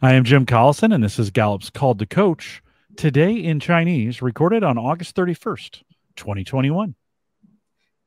[0.00, 2.60] I am Jim Collison, and this is Gallup's Called to Coach.
[2.96, 5.82] Today in Chinese, recorded on August 31st,
[6.16, 6.94] 2021.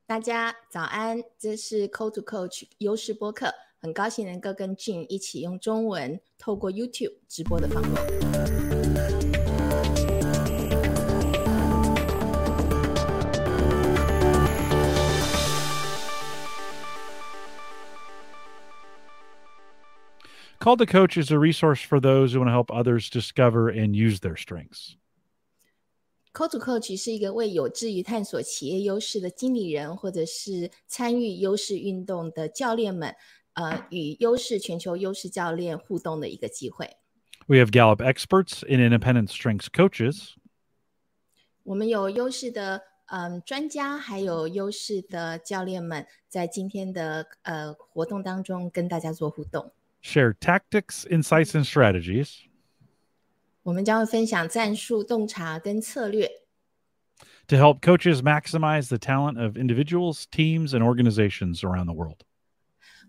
[0.06, 9.19] 大家早安，这是 Call to Coach 优势播客，很高兴能够跟 Jim 一起用中文透过 YouTube 直播的访问。
[20.60, 23.94] Called to Coach is a resource for those who want to help others discover and
[23.94, 24.96] use their strengths.
[26.32, 33.14] Call to Coach 是一个为有志于探索企业优势的经理人，或者是参与优势运动的教练们，
[33.54, 36.96] 呃，与优势全球优势教练互动的一个机会。
[37.46, 40.34] We have Gallup experts and independent strengths coaches.
[41.62, 49.72] 我们有优势的嗯专家，还有优势的教练们，在今天的呃活动当中跟大家做互动。
[50.00, 52.44] share tactics, insights, and strategies
[53.62, 56.30] 我们将会分享战术、洞察跟策略，
[57.48, 62.18] to help coaches maximize the talent of individuals, teams, and organizations around the world.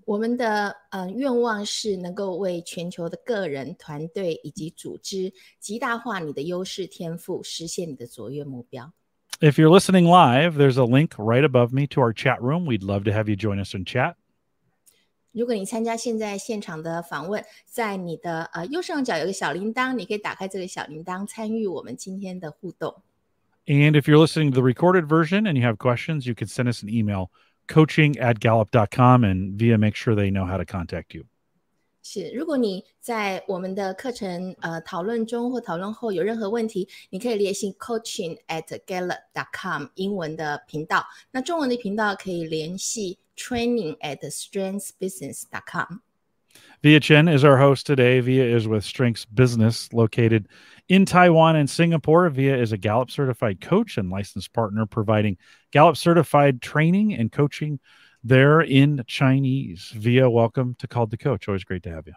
[0.05, 8.93] 我们的呃愿望是能够为全球的个人、团队以及组织极大化你的优势天赋，实现你的卓越目标。
[9.39, 12.65] If you're listening live, there's a link right above me to our chat room.
[12.65, 14.15] We'd love to have you join us in chat.
[15.31, 23.03] 如果你参加现在现场的访问，在你的呃右上角有个小铃铛，你可以打开这个小铃铛，参与我们今天的互动。
[23.67, 26.71] And if you're listening to the recorded version and you have questions, you can send
[26.71, 27.29] us an email
[27.67, 31.25] coaching at gallup.com and via make sure they know how to contact you.
[32.03, 45.99] 是，如果你在我们的课程呃讨论中或讨论后有任何问题，你可以联系 coaching at gallup.com 英文的频道，那中文的频道可以联系 training at strengthsbusiness.com。
[46.81, 48.21] Via Chen is our host today.
[48.21, 50.47] Via is with Strengths Business, located
[50.87, 52.29] in Taiwan and Singapore.
[52.29, 55.37] Via is a Gallup certified coach and licensed partner, providing
[55.71, 57.79] Gallup certified training and coaching
[58.23, 59.91] there in Chinese.
[59.95, 61.47] Via, welcome to Called to Coach.
[61.47, 62.13] Always great to have you.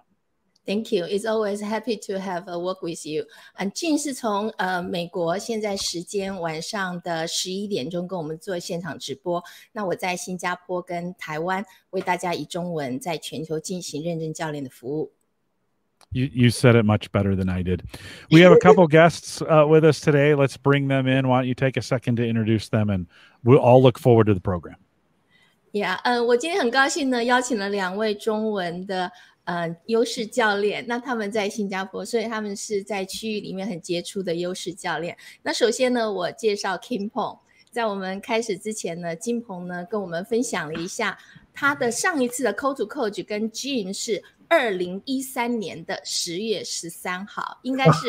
[0.66, 1.04] Thank you.
[1.04, 3.24] It's always happy to have a work with you.
[3.54, 9.42] 嗯，俊是从呃美国，现在时间晚上的十一点钟跟我们做现场直播。
[9.72, 15.12] 那我在新加坡跟台湾为大家以中文在全球进行认证教练的服务。
[16.12, 17.82] You, you said it much better than I did.
[18.30, 20.34] We have a couple guests uh, with us today.
[20.34, 21.26] Let's bring them in.
[21.26, 23.06] Why don't you take a second to introduce them and
[23.42, 24.76] we'll all look forward to the program.
[25.75, 29.11] Yeah，呃，我今天很高兴呢，邀请了两位中文的
[29.43, 30.85] 呃优势教练。
[30.87, 35.17] 那他们在新加坡，所以他们是在区域里面很杰出的优势教练。
[35.43, 37.39] 那首先呢，我介绍 Kim Pong。
[37.71, 41.17] 在我们开始之前呢，金鹏呢跟我们分享了一下
[41.53, 48.07] 他的上一次的 Call to Coach 跟 Jim 是二零一三年的十月十三号，应该是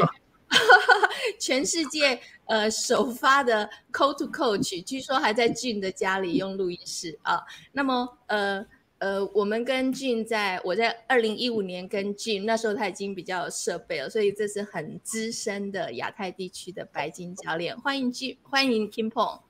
[1.39, 7.43] 全世界呃首发的 Call to Coach，据说还在 Jim 的家里用录音室啊。
[7.73, 8.65] 那么呃
[8.99, 17.79] 呃，我们跟 Jim 在我在二零一五年跟 Jim 那时候他已经比较有设备了，所以这是很资深的亚太地区的白金教练。
[17.79, 19.41] 欢迎俊欢迎 Kim Pong。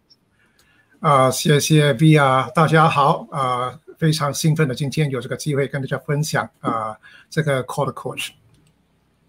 [0.99, 6.97] 啊、谢谢 V 啊，大家好啊、非常兴奋的今天有这个机会跟大家分享啊、
[7.31, 8.31] 这个 Call Coach。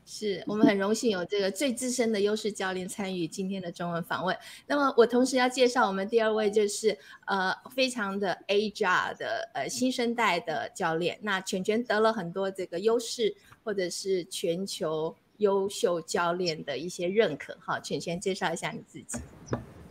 [0.09, 4.35] 是我们很荣幸有这个最资深的优势教练参与今天的中文访问。
[4.66, 11.19] 那么我同时要介绍我们第二位，就是呃非常的 agile 的呃新生代的教练。
[11.22, 13.35] 那全全得了很多这个优势
[13.66, 17.57] 或者是全球优秀教练的一些认可。
[17.59, 19.19] 哈，全全介绍一下你自己。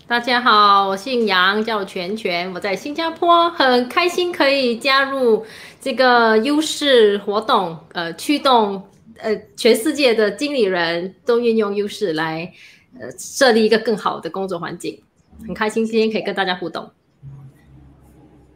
[0.08, 5.44] 大家好，我姓杨，叫全全，我在新加坡，很开心可以加入
[5.78, 8.82] 这个优势活动，呃，驱动
[9.18, 12.52] 呃全世界的经理人都运用优势来
[12.98, 15.02] 呃设立一个更好的工作环境，
[15.46, 16.90] 很开心今天可以跟大家互动。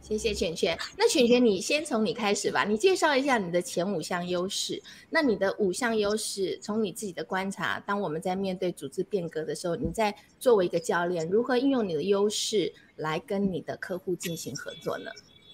[0.01, 0.77] 谢谢犬犬。
[0.97, 4.81] 那犬犬，你先从你开始吧，你介绍一下你的前五项优势。
[5.09, 15.09] 那你的五项优势，从你自己的观察，当我们在面对组织变革的时候，你在作为一个教练，如何运用你的优势来跟你的客户进行合作呢？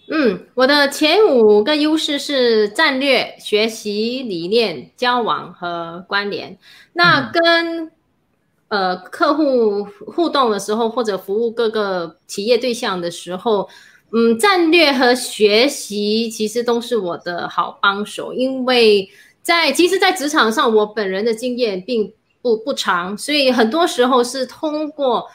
[0.10, 6.58] 嗯，我的前五个优势是战略、学习、理念、交往和关联。
[6.94, 7.92] 那跟、
[8.70, 13.68] 呃客户互动的时候，或者服务各个企业对象的时候，
[14.14, 19.10] 嗯，战略和学习其实都是我的好帮手，因为
[19.42, 25.28] 在其实，在职场上，我本人的经验并不不长，所以很多时候是通过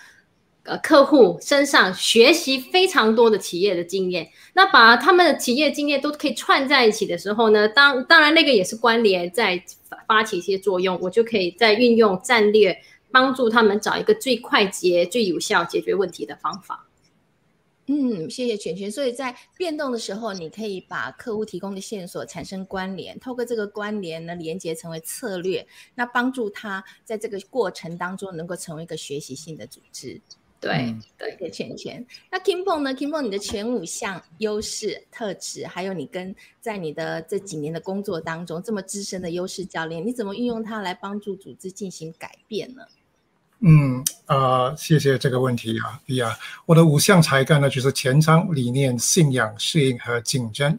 [0.64, 4.31] 呃客户身上学习非常多的企业的经验。
[4.55, 9.62] 那把他们的企业经验都可以串在一起的时候呢，当当然那个也是关联在
[10.06, 12.76] 发起一些作用，我就可以在运用战略
[13.11, 16.87] 帮助他们找一个最快捷、最有效解决问题的方法。
[17.88, 18.91] 嗯，谢谢全全。
[18.91, 25.67] 所以在变动的时候，你可以把客户提供的线索产生关联，透过这个关联呢，连接成为策略，
[25.97, 30.20] 那帮助他在这个过程当中能够成为一个学习性的组织。
[30.62, 32.06] 对对，给圈圈。
[32.31, 42.82] 那 Kimpong 呢？Kimpong，你的前五项优势特质，还有你跟在你的这几年的工作当中这么资深的优势教练，你怎么运用它来帮助组织进行改变呢？
[43.59, 46.38] 嗯，呃，谢谢这个问题啊，比亚。
[46.65, 50.79] 我的五项才干呢，就是前瞻、理念、信仰、适应和竞争。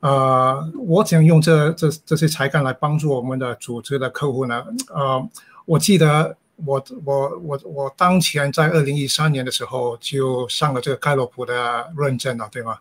[0.00, 4.64] 呃，我怎样用这这这些才干来帮助我们的组织的客户呢？
[4.88, 5.30] 呃，
[5.66, 6.36] 我记得。
[6.56, 12.78] 我我我我当前在二零一三年的时候就上了这个盖洛普的认证了，对吗？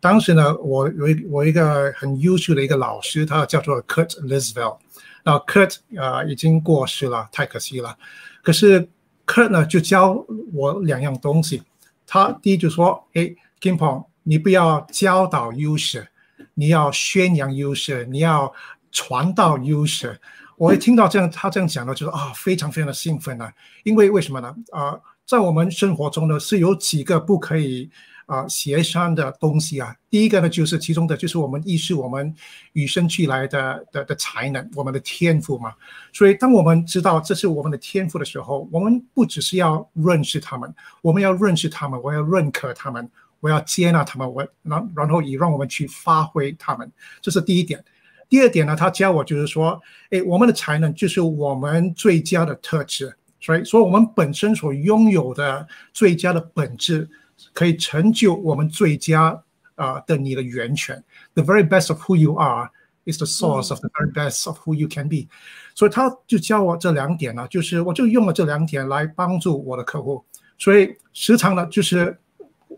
[0.00, 4.78] 当时呢，我有一我一个很优秀的一个老师，他叫做 Kurt Liswell。
[5.22, 7.94] 那 Kurt 啊已经过世了，太可惜了。
[8.42, 8.88] 可是
[9.26, 10.24] Kurt 呢就教
[10.54, 11.62] 我两样东西。
[12.06, 13.30] 他第一就说：“哎
[13.60, 16.08] ，Kimpong，你不要教导优势，
[16.54, 18.52] 你要宣扬优势，你要
[18.90, 20.18] 传道优势。”
[20.60, 23.50] 我一听到这样，他这样讲呢，就是啊，非常非常的兴奋啊！
[23.82, 24.54] 因为为什么呢？
[24.72, 27.90] 啊，在我们生活中呢，是有几个不可以
[28.26, 29.96] 啊协商的东西啊。
[30.10, 32.34] 第一个呢，就是其中的就是我们意识我们
[32.74, 35.72] 与生俱来的的的才能，我们的天赋嘛。
[36.12, 40.70] 所以，当我们知道这是我们的天赋的时候，我们不只是要认识他们，
[41.00, 43.10] 我们要认识他们，我要认可他们，
[43.40, 46.92] 我要接纳他们，我然然后以让我们去发挥他们，
[47.22, 47.82] 这是第一点。
[48.30, 49.78] 第二点呢，他教我就是说，
[50.10, 57.08] 哎，我们的才能就是我们最佳的特质，所以所以我们本身所拥有的最佳的本质，
[57.52, 59.42] 可以成就我们最佳
[59.74, 61.02] 啊的你的源泉。
[61.34, 62.70] The very best of who you are
[63.04, 65.26] is the source of the very best of who you can be。
[65.74, 70.24] 所以他就教我这两点呢，就是我就用了这两点来帮助我的客户。
[70.56, 72.16] 所以时常呢，就是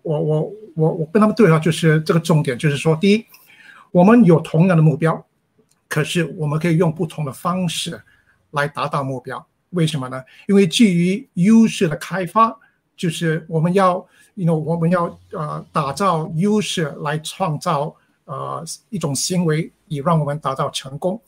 [0.02, 3.26] 我我我我跟他们对话，就是这个重点，就是说，第一，
[3.90, 5.22] 我们有同样的目标。
[5.92, 8.00] 可是我们可以用不同的方式
[8.52, 10.24] 来达到目标，为什么呢？
[10.48, 12.58] 因为基于优势的开发，
[12.96, 14.02] 就是我们要，
[14.34, 17.94] 因为我们要呃打造优势来创造
[18.24, 21.20] 呃一种行为，以让我们达到成功。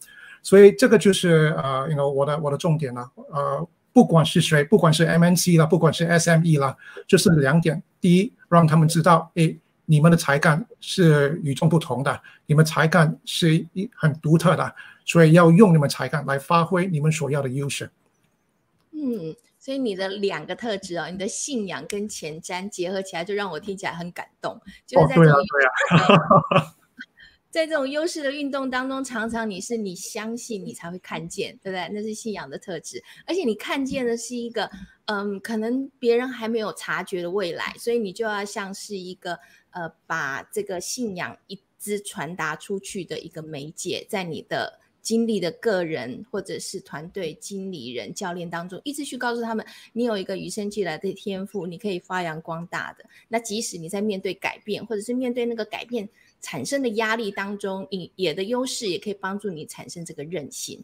[0.43, 6.75] 所以这个就是呃，因为我的我的重点呢，呃，不管是谁，不管是 MNC 啦，不管是 SME 啦，
[7.07, 9.59] 就是两点：第一，让他们知道，诶。
[9.87, 17.91] 你们的才干是与众不同的，你们才干是一很独特的，所以要用你们才干来发挥你们所要的优势。
[18.93, 24.59] 嗯，所以你的两个特质啊，你的信仰跟前瞻结合起来，就让我听起来很感动。
[24.87, 25.35] 就是在这种
[27.51, 31.91] 在这种优势的运动当中，常常你是你相信你才会看见，对不对？
[31.93, 34.71] 那是信仰的特质，而且你看见的是一个
[35.05, 39.39] 嗯，可能别人还没有察觉的未来，所以你就要像是一个。
[39.75, 53.05] 呃，把这个信仰一直传达出去的一个媒介，在你的经历的个人或者是团队经理人、教练当中，一直去告诉他们，你有一个与生俱来的天赋，你可以发扬光大的。
[53.29, 56.09] 那即使你在面对改变，或者是面对那个改变
[56.41, 60.83] 产生的压力当中，你也的优势也可以帮助你产生这个韧性。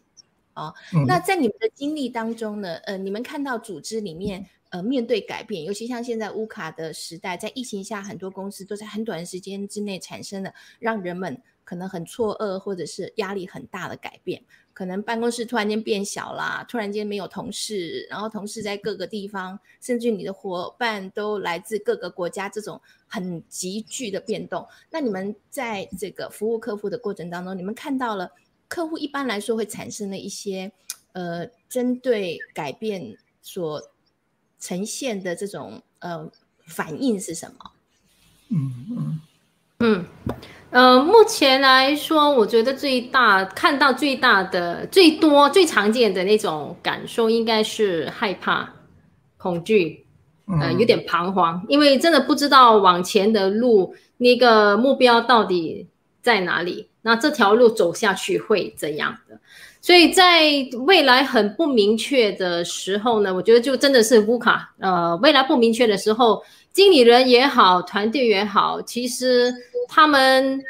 [0.53, 0.73] 哦，
[1.07, 2.75] 那在你们的经历当中呢？
[2.83, 4.45] 呃，你们看到组织里面。
[4.71, 14.41] 呃，面对改变，尤其像现在乌卡的时代，在疫情下，很多公司都在很短的时间之内产生了让人们可能很错愕或者是压力很大的改变。
[14.71, 24.65] 可能办公室突然间变小啦，突然间没有同事，然后同事在各个地方，甚至你的伙伴都来自各个国家，这种很急剧的变动。
[24.89, 28.31] 那你们在这个服务客户的过程当中，你们看到了
[28.69, 30.71] 客户一般来说会产生的一些
[31.11, 33.90] 呃，针对改变所。
[34.61, 36.31] 呈现的这种呃
[36.67, 37.71] 反应是什么？
[38.49, 39.19] 嗯嗯
[39.79, 40.05] 嗯
[40.69, 48.73] 呃，目前来说，我觉得最大看到最大的、最多、最常见的那种感受，应该是害怕、
[49.35, 50.05] 恐惧，
[50.61, 55.87] 呃，有点彷徨，因为真的不知道往前的路那个目标到底
[56.21, 59.41] 在哪里，那这条路走下去会怎样的？
[59.81, 60.43] 所以在
[60.85, 64.71] 未来很不明确的时候呢，我觉得就真的是乌卡。
[64.79, 69.51] 呃，未来不明确的时候，经理人也好，团队也好，其实
[69.87, 70.61] 他们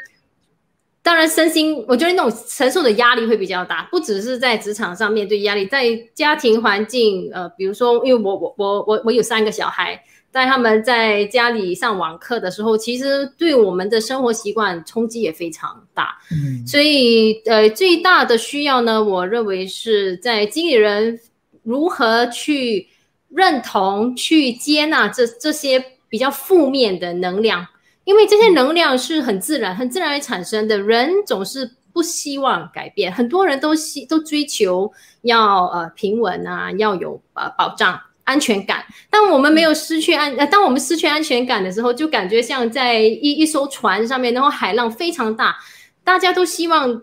[1.02, 16.16] 当然身心，我觉得那种承受的压力会比较大，不只是在职场上面对压力，在家庭环境，呃，比如说，因为我我我我我有三个小孩，带他们在家里上网课的时候，其实对我们的生活习惯冲击也非常大。
[16.30, 21.20] 嗯所以，呃，最大的需要呢，我认为是在经理人
[21.62, 22.88] 如何去
[23.28, 27.66] 认同、去接纳这这些比较负面的能量，
[28.04, 30.78] 因为这些能量是很自然、很自然而产生的。
[30.78, 34.90] 人总是不希望改变，很多人都希都追求
[35.22, 38.00] 要呃平稳啊，要有呃保障。
[38.24, 38.84] 安全感。
[39.10, 45.56] 当我们没有失去安，呃，当我们失去安全感的时候，就感觉像在一一艘船上面，然后海浪非常大，
[46.04, 47.02] 大家都希望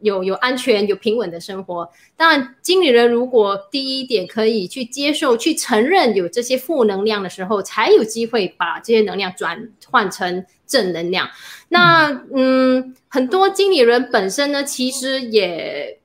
[0.00, 1.88] 有有安全、有平稳的生活。
[2.16, 11.28] 当然，经理人如果第一点可以去接受、去承认有这些负能量的时候，才有机会把这些能量转换成正能量。
[11.68, 15.98] 那嗯，很多经理人本身呢，其实也。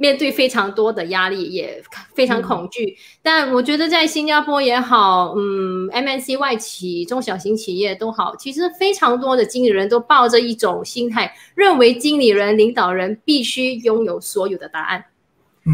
[0.00, 1.82] 面对非常多的压力，也
[2.14, 2.96] 非常恐惧。
[3.22, 15.04] 但我觉得在新加坡也好，嗯，MNC 外企、中小型企业都好，其实非常多的经理人都抱着一种心态，认为经理人、领导人必须拥有所有的答案。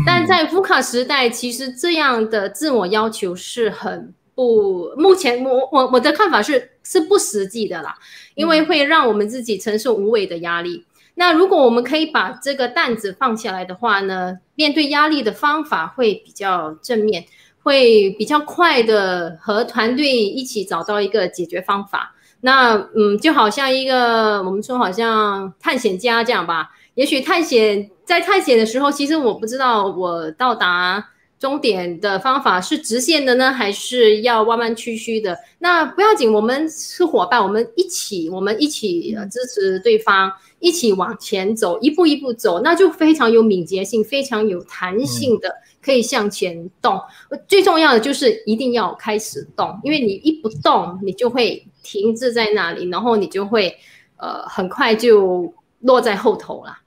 [0.04, 7.94] 但在福卡时代，其实这样的自我要求是很不，目前我我我的看法是是不实际的啦，
[8.34, 10.84] 因为会让我们自己承受无谓的压力。
[11.18, 17.24] 那如果我们可以把这个担子放下来的话呢，面对压力的方法会比较正面，
[17.62, 22.14] 会比较快的和团队一起找到一个解决方法。
[22.42, 31.02] 那嗯，就好像一个我们说好像探险家这样吧，也许探险在探险的时候，其实我不知道我到达
[31.38, 35.36] 终点的方法是直线的呢，还是要弯弯曲曲的。
[35.60, 40.30] 那不要紧，我们是伙伴，我们一起，我们一起支持对方。
[40.66, 47.00] 一起往前走，一步一步走，那就非常有敏捷性，非常有弹性的，可以向前动。
[47.46, 53.78] 最重要的就是一定要开始动，因为你一不动，你就会停滞在那里，然后你就会
[54.16, 56.78] 呃很快就落在后头了，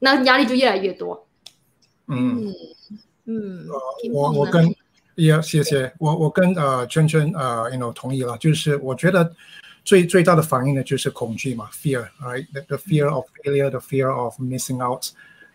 [0.00, 1.26] 那压力就越来越多。
[2.06, 2.52] 嗯
[3.24, 3.66] 嗯，
[4.12, 4.74] 我我跟
[5.14, 9.32] 也谢谢我我跟呃圈圈呃 you know 同意了，就是我觉得。
[9.84, 15.06] 最最大的反应呢，就是恐惧嘛，fear，right？the fear of failure，the fear of missing out，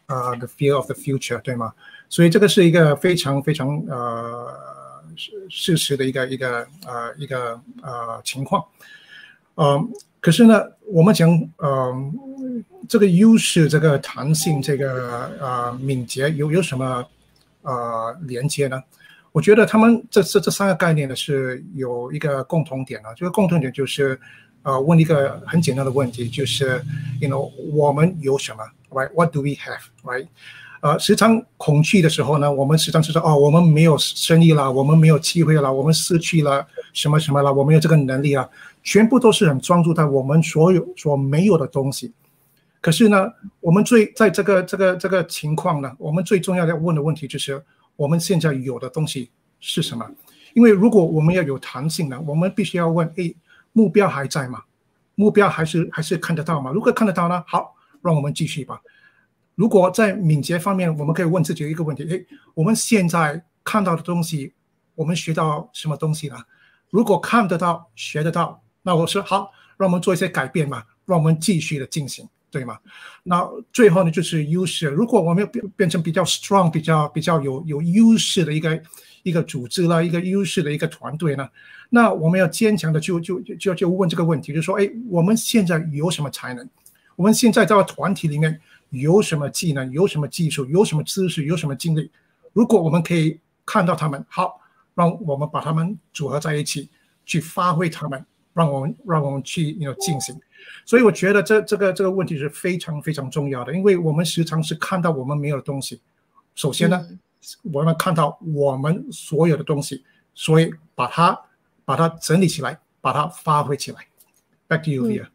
[0.08, 1.74] 呃，the fear of the future，对吗？
[2.10, 4.53] 所以这个是一个非常非常呃
[5.50, 8.63] 事实的一个一个呃一个呃情况，
[9.55, 9.88] 嗯，
[10.20, 11.94] 可是呢，我们讲呃
[12.88, 17.05] 这个优势、这个弹性、这个呃敏捷有有什么
[17.62, 18.84] 呃连接呢？
[19.36, 24.18] 我觉得他们这这这三个概念呢是有一个共同点啊，这个共同点就是，
[24.63, 26.82] 呃，问一个很简单的问题，就是
[27.20, 30.27] ，you know，我们有什么，right？What do we have？right？
[30.80, 38.50] 呃，时常恐惧的时候呢，我们时常是说，哦，我们没有生意了，我们没有机会了，我们失去了什么什么了，我们有这个能力啊，
[38.84, 42.13] 全部都是很专注在我们所有所没有的东西。
[42.80, 47.62] 可是呢，我们最在这个这个这个情况呢，我们最重要要问的问题就是。
[47.96, 50.10] 我们现在有的东西是什么？
[50.54, 53.34] 因为如果我们要有弹性呢，我们必须要问：哎，
[53.74, 54.64] 目标还在吗？
[55.16, 56.72] 目标还是还是看得到吗？
[56.72, 58.82] 如果看得到呢，好，让我们继续吧。
[59.56, 64.54] 如果在敏捷方面，我们可以问自己一个问题：哎，我们现在看到的东西，
[64.96, 66.36] 我们学到什么东西呢？
[66.90, 72.28] 如果看得到、学得到，那我说好，让我们做一些改变吧，让我们继续的进行。
[72.56, 72.80] 对吗？
[73.24, 74.88] 那最后呢，就是优势。
[74.88, 78.82] 如果我们要变变成比较 strong、比较比较有有优势的一个
[79.24, 81.46] 一个组织了，一个优势的一个团队呢，
[81.90, 86.66] 那我们要坚强的就就就就问这个问题，就说：哎，我们现在有什么才能？
[87.18, 88.58] 我们现在在团体里面
[88.92, 89.92] 有什么技能？
[89.92, 90.66] 有什么技术？
[90.68, 91.44] 有什么知识？
[91.44, 92.10] 有什么经历？
[92.54, 94.62] 如果我们可以看到他们，好，
[94.94, 96.90] 让我们把他们组合在一起，
[97.26, 100.34] 去发挥他们，让我们让我们去有进行。
[100.86, 106.01] 所以我觉得这这个这个问题是非常非常重要的，因为我们时常是看到我们没有的东西。
[106.53, 107.05] 首先呢，
[107.72, 110.03] 我们看到我们所有的东西，
[110.34, 111.39] 所以把它
[111.84, 114.07] 把它整理起来，把它发挥起来。
[114.67, 115.27] Back to you, Via.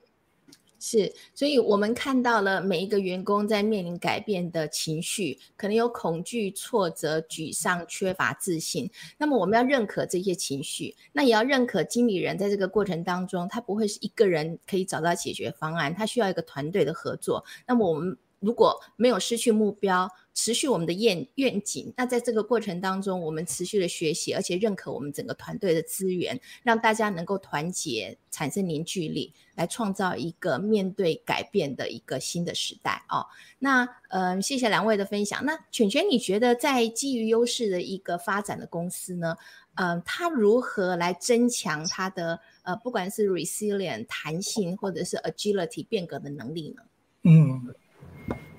[0.83, 8.91] 是，所以我们看到了每一个员工在面临改变的情绪，可能有恐惧、挫折、沮丧、缺乏自信。
[9.19, 17.45] 那么我们要认可这些情绪，那也要认可经理人在这个过程当中，他不会是一个人可以找到解决方案，他需要一个团队的合作。
[17.67, 33.27] 那么我们如果没有失去目标，持续我们的愿愿景，那在这个过程当中，我们持续的学习，而且认可我们整个团队的资源，让大家能够团结，产生凝聚力，来创造一个面对改变的一个新的时代哦。
[33.59, 35.45] 那嗯，谢谢两位的分享。
[35.45, 39.37] 那犬犬，你觉得在基于优势的一个发展的公司呢？
[39.75, 46.83] 嗯，它如何来增强它的呃，不管是 resilient 弹性，或者是 agility 变革的能力呢？
[47.25, 47.75] 嗯。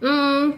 [0.01, 0.58] 嗯，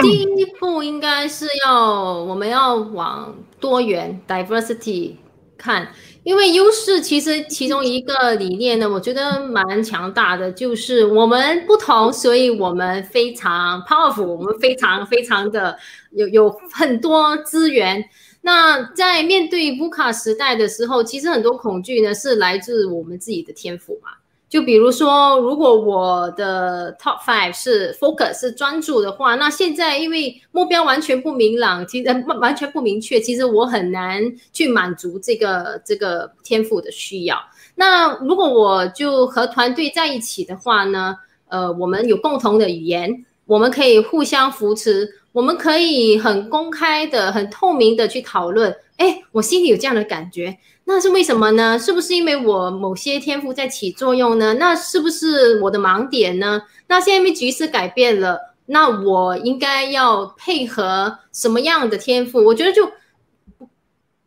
[0.00, 5.16] 第一步应该是要我们要往多元 diversity
[5.56, 5.92] 看，
[6.24, 15.78] 因为优势其实其中一个理念呢，我觉得蛮强大的，就是我们不同，所以我们非常 powerful，我们非常非常的
[16.10, 18.04] 有有很多资源。
[18.44, 24.10] 那在面对乌卡时代的时候，其实很多恐惧呢是来自我们自己的天赋嘛。
[24.52, 37.38] 就比如说，如果我的 top five 是 focus 是专注的话，那现在因为目标完全不明朗，其实完全不明确，其实我很难去满足这个这个天赋的需要。
[37.74, 41.16] 那如果我就和团队在一起的话呢，
[41.48, 48.74] 呃，我们有共同的语言，我们可以互相扶持，我们可以很公开的、很透明的去讨论。
[48.96, 50.56] 哎，我心里有这样的感觉。
[50.84, 51.78] 那是为什么呢？
[51.78, 54.54] 是不是因为我某些天赋在起作用呢？
[54.54, 56.62] 那是不是我的盲点呢？
[56.88, 62.44] 那现在因为局势改变了，那我应该要配合什么样的天赋？
[62.44, 62.90] 我觉得就，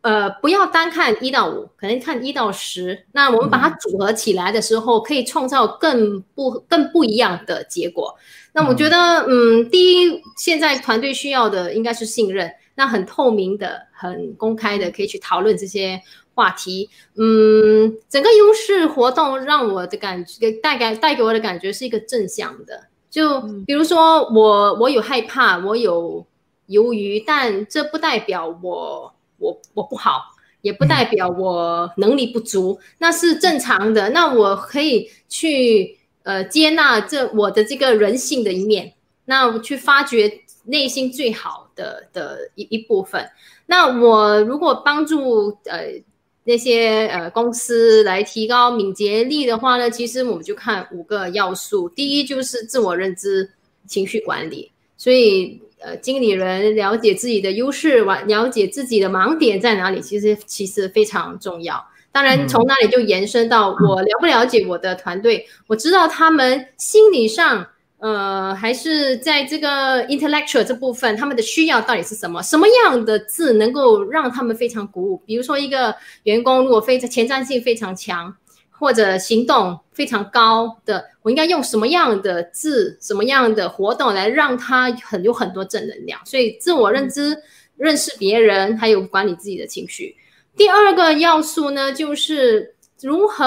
[0.06, 3.04] 呃，不要单看一到五，可能看一到十。
[3.10, 8.14] 那我们把它组合起来的时候，可以创造更不更不一样的结果。
[8.52, 16.00] 那我觉得，嗯，第一，现在团队需要的应该是信任，那很透明的、很公开的，可以去讨论这些。
[16.36, 22.88] 话题，嗯，整个优势活动让我的感觉，带给带给我的感觉是一个正向的。
[23.08, 26.26] 就比如说，我我有害怕，我有
[26.66, 34.10] 犹豫，但这不代表我我我不好，也不代表我能力不足，那是正常的。
[34.10, 43.28] 那我可以去呃接纳这我的这个人性的一面，那我去发掘内心最好的的一一部分。
[43.66, 46.02] 那我如果帮助呃。
[46.48, 51.88] 那些呃公司来提高敏捷力的话呢，其实我们就看五个要素。
[51.88, 53.50] 第一就是自我认知、
[53.88, 54.70] 情绪管理。
[54.96, 61.84] 所以呃，经理人了解自己的优势，完了解自己的盲点在哪里，其实其实非常重要。
[62.12, 67.66] 当然，从那里就延伸到我了不了解我的团队，我知道他们心理上。
[67.98, 72.42] 呃，还是在这个 intellectual 这部分，他们的需要到底是什么？
[72.42, 75.16] 什么样的字能够让他们非常鼓舞？
[75.24, 78.32] 比如说，一个员工如果非常前瞻性非常强，
[78.78, 86.20] 或者行动非常高的，我应该用什么样的字、什么样的活动来让他很有很多正能量？
[86.24, 87.36] 所以，自我认知、
[87.76, 90.16] 认识别人，还有管理自己的情绪。
[90.56, 93.44] 第二个要素呢，就是如何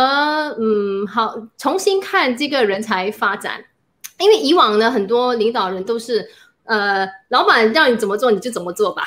[0.60, 3.64] 嗯好重新看这个人才发展。
[4.20, 6.30] 因为以往呢，很多领导人都是，
[6.66, 9.04] 呃，老板让你怎么做你就怎么做吧。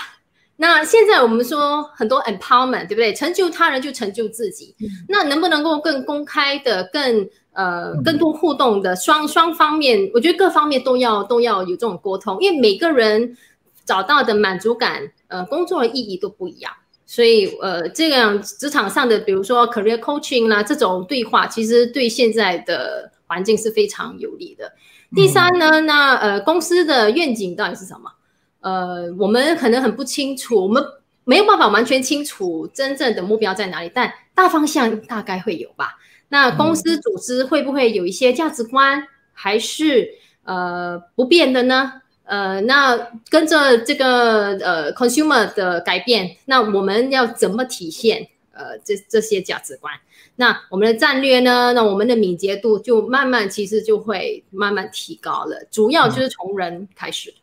[0.57, 3.13] 那现在我们说很多 empowerment，对不对？
[3.13, 4.75] 成就他人就成就自己。
[5.09, 10.11] 那能不能够更公开的、更呃、更多互动的双双方面？
[10.15, 13.37] 我觉得各方面都要都要有这种沟通，因为每个人
[13.85, 16.73] 找到的满足感、呃，工作的意义都不一样。
[17.05, 24.73] 所以呃，这样职场上的，比如说 career coaching 啦，这种对话，其实对现在的环境是非常有利的。
[25.15, 28.11] 第三呢，那呃公司的愿景到底是什么？
[28.63, 30.83] 呃，我们可能很不清楚，我们
[31.25, 35.99] 没有办法完全清楚真正的目标在哪里，但大方向大概会有吧。
[36.29, 40.09] 那公司组织会不会有一些价值观，还是
[40.45, 41.93] 呃不变的呢？
[42.25, 42.97] 呃，那
[43.29, 49.93] 跟着这个呃 consumer 的改变，那我们要怎么体现呃这这些价值观？
[50.37, 51.73] 那我们的战略呢？
[51.75, 55.67] 那我们的敏捷度就慢慢，其实就会慢慢提高了。
[55.71, 57.31] 主要就是从人开始。
[57.31, 57.42] 嗯，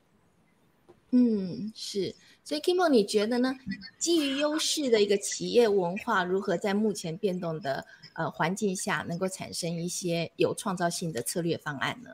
[1.12, 2.14] 嗯是。
[2.44, 3.56] 所以 Kimo，你觉得呢？
[3.98, 12.10] 基于优势的一个企业文化，如何在目前变动的呃环境下，能够产生一些有创造性的策略方案呢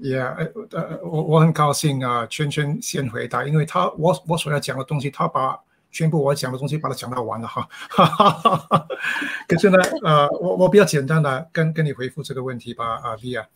[0.00, 5.60] ？Yeah，呃，我我很高兴啊，圈圈先回答，因为他我我所要讲的东西，他把。
[5.94, 7.68] 全部我讲的东西把它讲到完了哈，
[9.46, 13.46] 可是呢，呃，我我比较简单的跟跟你回复这个问题吧，啊，V 啊，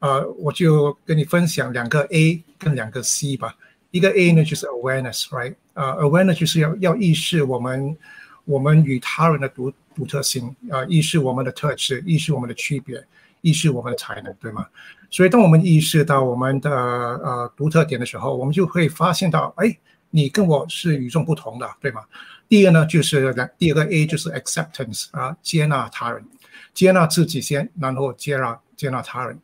[0.00, 3.54] 呃，我就跟你分享两个 A 跟两个 C 吧。
[3.94, 5.54] 一个 A 呢就是 awareness，right？
[5.74, 7.96] 呃，awareness 就是要要意识我们
[8.44, 13.00] 我们与他人的独独特性，啊，意识我们的特质，意识我们的区别。
[13.42, 14.66] 意识我们的才能，对吗？
[15.10, 19.76] 所以当我们意识到我们的呃独特点的时候，我们就会发现到，哎，
[20.08, 22.02] 你跟我是与众不同的，对吗？
[22.48, 26.24] 第二呢，就是两第二个 A 就是 acceptance 啊，接纳他人，
[26.72, 29.38] 接纳自己先，然后接纳接纳他人，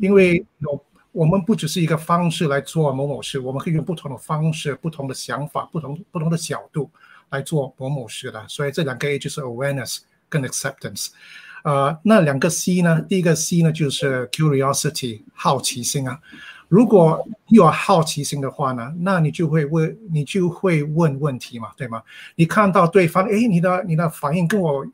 [0.00, 0.84] 因为有
[1.16, 6.90] 我们不只是一个方式来做某某事，我们可以用不同的方式、不同的想法、不同不同的角度
[7.30, 8.44] 来做某某事的。
[8.46, 11.08] 所以这两个 A 就是 awareness 跟 acceptance。
[11.64, 13.00] 呃，那两个 C 呢？
[13.00, 16.20] 第一个 C 呢就是 curiosity 好奇心啊。
[16.68, 22.02] 如果有好奇心的话呢，那你就会问，你就会问问题嘛，对吗？
[22.34, 24.86] 你看到对方，哎，你的你的反应跟我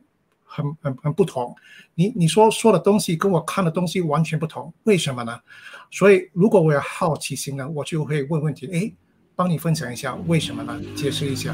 [0.52, 1.54] 很很很不同，
[1.94, 5.38] 你你说说的东西跟我看的东西完全不同，为什么呢？
[5.90, 8.92] 所以如果我有好奇心呢，我就会问问题，哎。
[9.34, 10.78] 帮你分享一下为什么呢？
[10.94, 11.52] 解释一下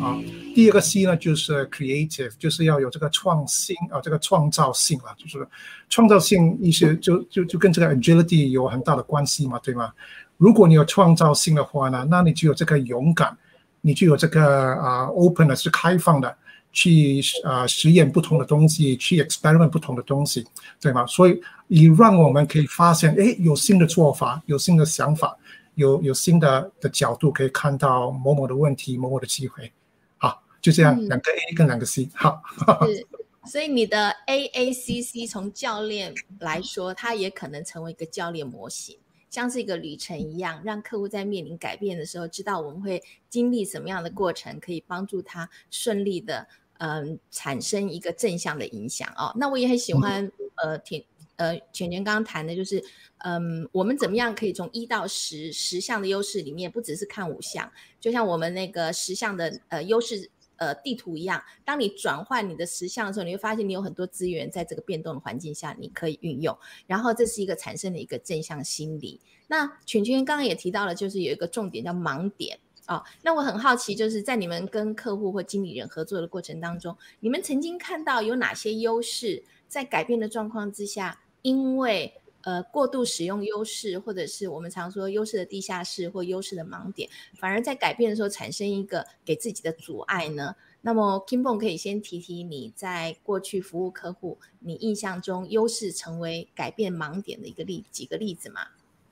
[0.00, 0.16] 啊。
[0.54, 5.46] 第二个 C 呢，就是 creative，就是要有这个创新啊，这个创造性啊，就是
[5.90, 9.92] 创造性意思就就就跟这个 agility 有很大的关系嘛，对吗？
[10.38, 13.36] 如果你有创造性的话呢，那你就有这个勇敢，
[13.82, 16.34] 你就有这个啊 open 的是开放的，
[16.78, 20.46] 去啊实验不同的东西，去 experiment 不同的东西，
[20.80, 21.04] 对吗？
[21.06, 25.36] 所以你让我们可以发现，哎，有新的做法，有新的想法。
[25.74, 29.72] 有有新的的角度可以看到某某的问题，某某的机会，
[30.16, 32.42] 好，就这样，两个 A 跟两个 C，好。
[32.84, 33.06] 是，
[33.48, 38.98] 所以你的 A A C C 从教练来说，它也可能成为一个教练模型，
[39.30, 49.32] 像是一个旅程一样，让客户在面临改变的时候，知道我们会经历什么样的过程，可以帮助他顺利的，嗯，产生一个正向的影响哦。
[49.36, 51.04] 那我也很喜欢，呃，挺。
[51.36, 52.82] 呃，全全刚刚谈的就是，
[53.18, 69.20] 嗯，我们怎么样可以从一到十十项的优势里面，不只是看五项，就像我们那个十项的呃优势呃地图一样，当你转换你的十项的时候，你会发现你有很多资源在这个变动的环境下你可以运用，然后这是一个产生的一个正向心理。
[69.46, 73.04] 那全全刚刚也提到了，就是有一个重点叫盲点哦。
[73.22, 81.20] 那我很好奇，就是在你们跟客户或经理人合作的过程当中，你们曾经看到有哪些优势在改变的状况之下？
[81.42, 90.56] 因为呃过度使用优势，或者是我们常说优势的地下室或优势的盲点，反而在改变的时候产生一个给自己的阻碍呢？
[90.80, 98.60] 那么 Kimbon 可以先提提你在过去服务客户，你印象中优势成为改变盲点的一个例几个例子吗？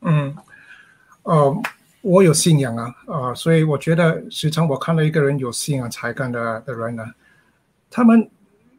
[0.00, 0.36] 嗯，
[1.22, 1.62] 呃，
[2.06, 7.04] 我有信仰啊，啊，所以我觉得时常我看到一个人有信仰才干的的人呢，
[7.90, 8.30] 他们。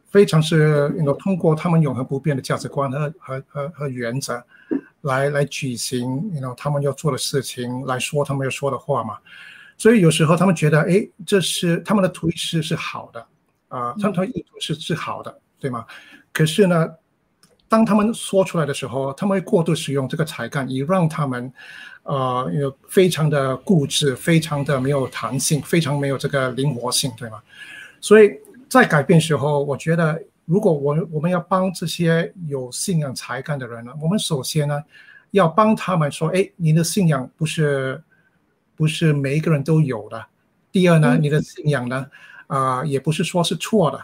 [0.10, 4.42] 非常是，你 know 通过他们永恒不变的价值观和和和和原则，
[5.02, 9.18] 来来举行，你 know 他们要做的事情，来说他们要说的话嘛。
[9.78, 13.28] 所以有时候他们觉得，哎，这是他们的图是是好的，
[13.68, 15.86] 啊，他们的意图是是好的，对吗？
[16.32, 16.90] 可是呢，
[17.70, 21.52] 当他们说出来的时候，他们会过度使用这个才干，以让他们，
[22.04, 27.42] 呃，有非常的固执，非常的没有弹性，非常没有这个灵活性，对吗？
[28.02, 28.32] 所以。
[28.70, 34.84] 在改变时候，我觉得如果我我们要帮这些有信仰才干的人呢，我们首先呢
[35.32, 38.04] 要帮他们说：哎，你的信仰不是
[38.76, 40.22] 不是每一个人都有的。
[40.70, 42.06] 第二呢，你的信仰呢
[42.48, 44.04] 啊也不是说是错的。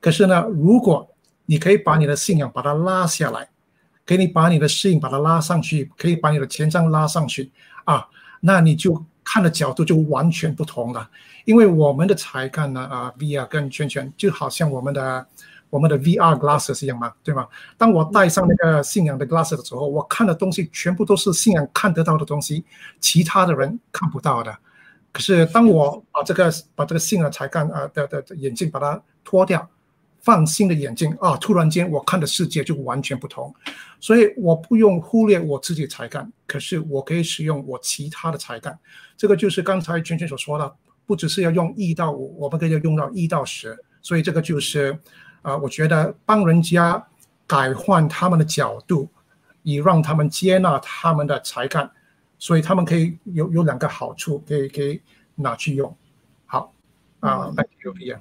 [0.00, 1.06] 可是呢，如果
[1.50, 3.48] 你可以把你的信仰把它拉下来，
[4.04, 7.50] 给你把你的适应把它拉上去，可以把你的前瞻拉上去
[7.84, 8.06] 啊，
[8.40, 9.04] 那你就。
[9.30, 11.06] 看的角度就完全不同了，
[11.44, 15.26] 因为我们的才干呢，啊，VR 跟圈圈就好像我们的
[15.68, 17.46] 我们的 VR glasses 一样嘛，对吗？
[17.76, 22.64] 当我戴上那个信仰的 glasses 的时候，我看的东西全部都是信仰看得到的东西，
[23.00, 24.56] 其他的人看不到的。
[25.12, 29.68] 可是当我把这个把这个信仰才干啊的的眼镜把它脱掉。
[30.20, 31.36] 放新的眼镜啊！
[31.36, 33.54] 突然间，我看的世界就完全不同，
[34.00, 38.78] 所以我不用忽略我自己的才干，可是我可以使用我其他的才干。
[39.16, 40.74] 这个就是刚才圈圈所说的，
[41.06, 43.76] 不只是要用一到五，我们可以用到一到十。
[44.02, 44.98] 所以这个就是
[45.42, 47.02] 啊，我觉得帮人家
[47.46, 49.08] 改换他们的角度，
[49.62, 51.90] 以让他们接纳他们的才干，
[52.38, 55.00] 所以他们可以有有两个好处，可以可以
[55.34, 55.96] 拿去用。
[56.46, 56.72] 好
[57.20, 58.20] 啊，那就这样。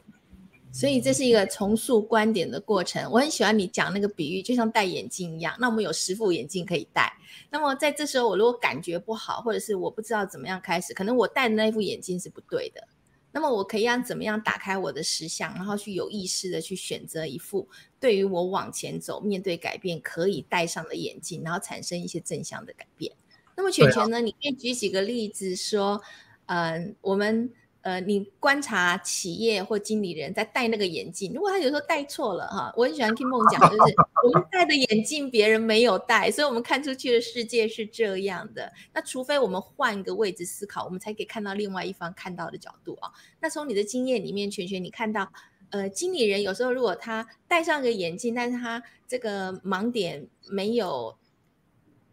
[0.77, 3.11] 所以这是一个重塑观点的过程。
[3.11, 5.55] 我很喜欢你讲那个比喻，就像戴眼镜一样。
[5.59, 7.11] 那我们有十副眼镜可以戴。
[7.49, 12.87] 那么在这时候，我如果感觉不好，或者是我不知道怎么样开始，可能我戴的那副眼镜是不对的。
[13.31, 17.67] 那么我可以让怎么样打开我的实相，然后去有意识的去选择一副
[17.99, 23.11] 对于我往前走、面对改变可以戴上的眼镜，然后产生一些正向的改变。
[23.55, 24.21] 那么全全呢？
[24.21, 25.99] 你可以举几个例子说，
[26.45, 27.51] 嗯，我们。
[27.87, 33.95] 呃，你观察企业或经理人在戴那个眼镜，如果他有时候戴错了哈，我很喜欢听梦讲，就是
[34.27, 38.69] 我们戴的眼镜别人没有戴，所以我们看出去的世界是这样的。
[38.93, 43.09] 那除非我们换个位置思考，我们才可以看到另外一方看到的角度啊。
[43.39, 45.31] 那从你的经验里面，全全你看到，
[45.69, 51.15] 呃，经理人有时候如果他戴上个眼镜，但是他这个盲点没有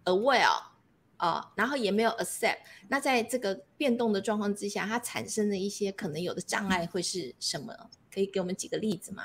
[0.04, 0.73] aware。
[1.16, 2.57] 啊，然后也没有 accept，
[2.88, 7.72] 那在这个变动的状况之下，它产生的一些可能有的障碍会是什么？
[8.12, 9.24] 可以给我们几个例子吗？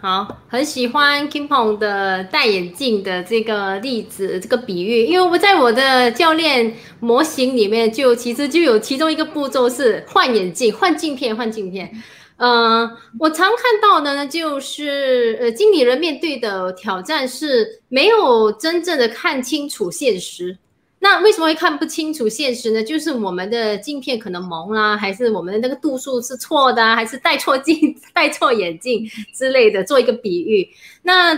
[0.00, 11.92] 好，很喜欢 Kim Pong 的戴眼镜的这个例子，这个比喻，因为我在我的教练模型里面，就其实就有其中一个步骤是换眼镜、换镜片、换镜片。
[12.36, 20.56] 嗯，我常看到的呢，就是呃，经理人面对的挑战是没有真正的看清楚现实。
[21.02, 22.84] 那为什么会看不清楚现实呢？
[22.84, 29.82] 就是我们的镜片可能蒙啦，还是我们的那个度数是错的啊，还是戴错镜、 戴错眼镜之类的？
[29.82, 30.68] 做一个比喻，
[31.02, 31.34] 那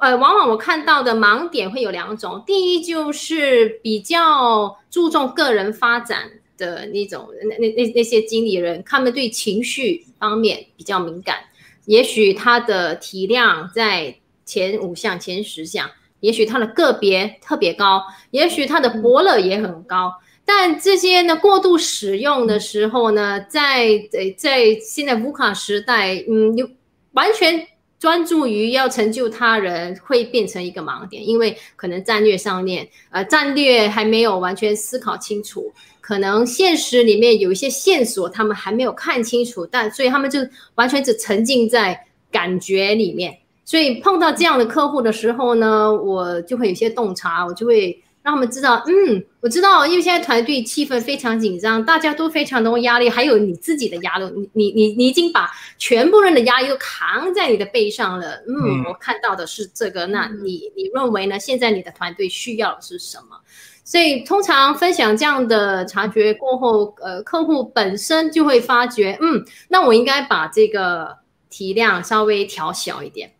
[0.00, 2.42] 呃，往往我看到的盲点会有两种。
[2.46, 11.38] 第一就是比较注重个人发展的那种，那那那那些经理人，他们对情绪方面比较敏感，
[11.86, 15.90] 也许他的体量在前五项、前十项。
[16.20, 20.12] 也许它的个别特别高，也许它的伯乐也很高，
[20.44, 26.68] 但这些呢过度使用的时候呢，在在在现在乌卡时代，嗯，有
[27.12, 27.66] 完全
[27.98, 40.40] 专注于要成就他人，会变成一个盲点，因为可能战略上面，呃，战略还没有完全思考清楚，可能现实里面有一些线索他们还没有看清楚，但所以他们就
[40.76, 43.38] 完全只沉浸在感觉里面。
[43.68, 58.42] 所以碰到这样的客户的时候呢，我就会有些洞察，我就会让他们知道，嗯，我知道，因为现在团队气氛非常紧张，大家都非常多压力，还有你自己的压力，你你你你已经把全部人的压力都扛在你的背上了。
[58.48, 61.38] 嗯，我看到的是这个，那你你认为呢？
[61.38, 63.36] 现在你的团队需要的是什么？
[63.84, 71.18] 所以通常分享这样的察觉过后，呃，客户本身就会发觉，嗯，那我应该把这个
[71.50, 73.30] 体量稍微调小一点。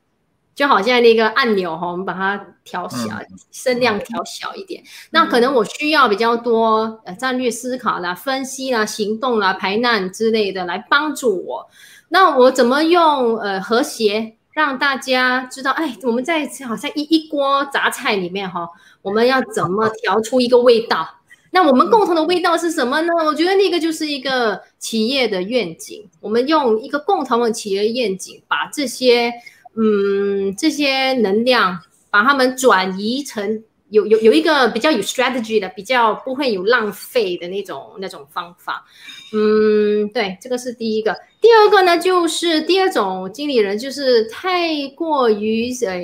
[0.58, 3.06] 就好像那个按钮哈，我们把它调小，
[3.52, 4.82] 声量调小一点。
[5.10, 11.64] 那可能我需要比较多呃战略思考啦、分析啦、行动啦、排难之类的来帮助我。
[12.08, 15.70] 那我怎么用呃和谐让大家知道？
[15.70, 18.68] 哎，我们在好像一一锅杂菜里面哈，
[19.00, 21.08] 我们要怎么调出一个味道？
[21.52, 23.12] 那我们共同的味道是什么呢？
[23.24, 26.04] 我觉得那个就是一个企业的愿景。
[26.20, 29.32] 我们用一个共同的企业愿景，把这些。
[29.80, 31.78] 嗯，这些能量
[32.10, 38.84] 把它们转移成有有有一个比较有 strategy 的，比较不会有浪费的那种那种方法。
[39.32, 41.16] 嗯，对，这个是第一个。
[41.40, 46.02] 第二个呢，就是第二种经理人，就是太过于呃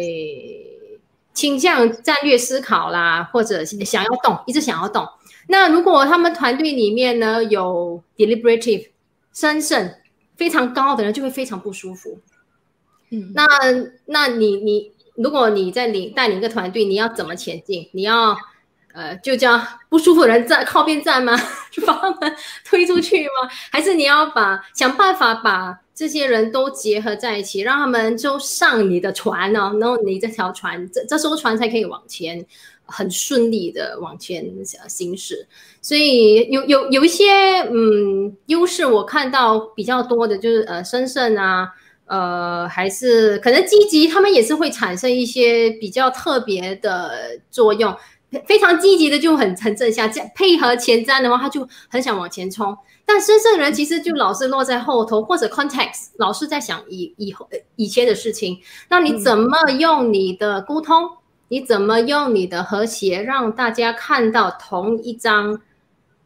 [1.33, 5.05] 倾向战略思考啦，或者想要动，一直想要动。
[5.49, 8.87] 那如果他们团队里面呢有 deliberative
[9.33, 9.99] 深慎
[10.37, 12.21] 非常高的人，就会非常不舒服。
[13.35, 13.47] 那
[14.07, 17.89] 那你你如果你在领带领一个团队，你要怎么前进？
[17.93, 18.37] 你要
[18.93, 21.37] 呃就叫不舒服的人站靠边站吗？
[21.71, 23.49] 就把他们推出去吗？
[23.71, 29.73] 还是你要把想办法把这些人都结合在一起，让他们就上你的船呢？
[29.81, 32.45] 然后你这条船这这艘船才可以往前
[32.85, 34.45] 很顺利的往前
[34.89, 35.47] 行驶。
[35.81, 41.73] 所以有有有一些嗯优势，我看到比较多的就是呃深圳啊。
[42.07, 47.97] 呃，还是可能积极，他们也是会产生一些比较特别的作用。
[48.47, 52.77] 非常积极的就很很正向，配合前瞻的话，他就很想往前冲。
[53.07, 58.59] 但深圳人其实就老是落在后头，或者 context 老是在想以以后以前的事情。
[58.89, 61.09] 那你怎么用你的沟通？
[61.49, 65.61] 你怎么用你的和谐，让大家看到同一张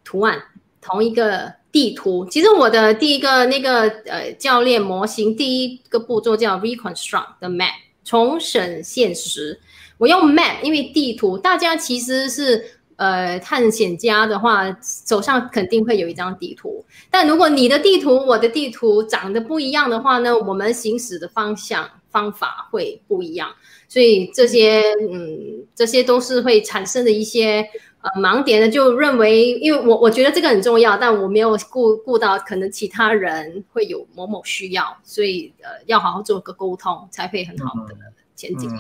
[0.03, 0.43] 图案，
[0.81, 1.59] 同一个？
[1.79, 7.71] 地图其实我的第一个那个呃教练模型第一个步骤叫 reconstruct the map
[8.05, 9.61] 重审现实。
[9.97, 12.65] 我用 map，因为地图大家其实是
[12.97, 16.85] 呃探险家的话，手上肯定会有一张地图。
[17.11, 23.49] 但如果你的地图我的地图长得不一样的话呢，我们行驶的方向方法会不一样。
[23.89, 27.65] 所以这些嗯这些都是会产生的一些。
[28.01, 37.95] 呃，盲点呢，就认为，因为我我觉得这个很重要，但我没有顾顾到可能其他人会有某某需要，所以呃，要好好做个沟通，才会很好的
[38.37, 38.71] 前进。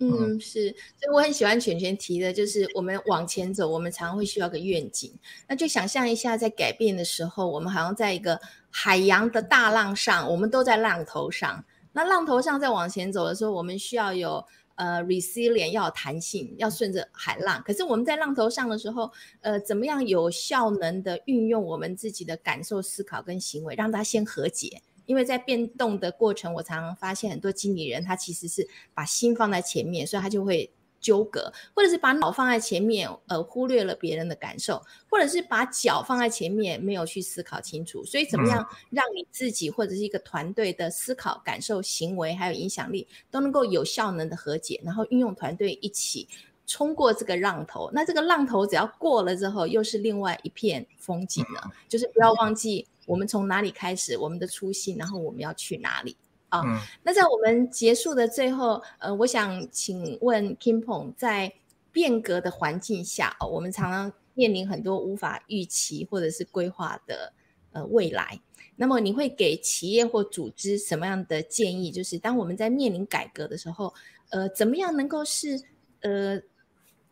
[0.00, 5.12] 嗯，是，所以我很喜欢犬犬提的，就是我们往前走，我们常常会需要个愿景。
[5.48, 8.38] 那就想象一下，在改变的时候，我们好像在一个
[8.70, 11.64] 海洋的大浪上，我们都在浪头上。
[11.92, 14.46] 那浪头上在往前走的时候，我们需要有
[14.78, 17.62] 呃 resilient，要有弹性，要顺着海浪。
[17.66, 19.10] 可是我们在浪头上的时候，
[19.40, 24.80] 呃，怎么样有效能的运用我们自己的感受、思考跟行为，让它先和解？
[25.06, 38.04] 因为在变动的过程，我常常发现很多经理人他其实是把心放在前面，所以他就会纠葛，或者是把脑放在前面，呃，忽略了别人的感受，或者是把脚放在前面，没有去思考清楚。
[38.04, 46.28] 所以怎么样让你自己或者是一个团队的思考、感受、行为还有影响力都能够有效能的和解，然后运用团队一起
[46.66, 47.90] 冲过这个浪头。
[47.92, 51.70] 那这个浪头只要过了之后，又是另外一片风景了。
[51.88, 52.86] 就是不要忘记。
[53.06, 54.18] 我们从哪里开始？
[54.18, 56.14] 我们的初心，然后我们要去哪里
[56.48, 56.62] 啊？
[57.02, 61.52] 那在我们结束的最后，呃，我想请问 Kim Pong，在
[61.92, 67.32] 变革的环境下，我们常常面临很多无法预期或者是规划的
[67.72, 68.40] 呃未来。
[68.76, 71.90] 那么你会给企业或组织什么样的建议？
[71.90, 73.92] 就是当我们在面临改革的时候，
[74.30, 75.60] 呃，怎么样能够是
[76.02, 76.40] 呃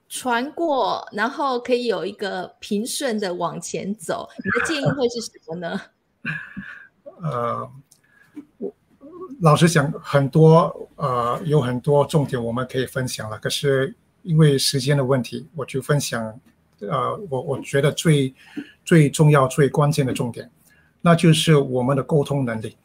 [0.08, 4.28] 传过，然后可以有一个平顺的往前走？
[4.38, 5.80] 你的建议会是什么呢？
[7.20, 7.70] 呃，我
[9.40, 13.38] 老实讲，很多呃有很多重点我们可以分享了。
[13.38, 16.40] 可是因为时间的问题，我就分享
[16.80, 18.34] 呃我我觉得最
[18.84, 20.50] 最重要、最关键的重点，
[21.00, 22.76] 那就是我们的沟通能力。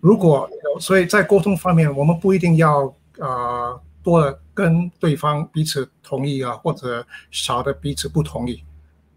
[0.00, 0.48] 如果
[0.80, 8.62] 所以在沟通方面，我们不一定要呃多的跟对方彼此同意啊，或者少的彼此不同意。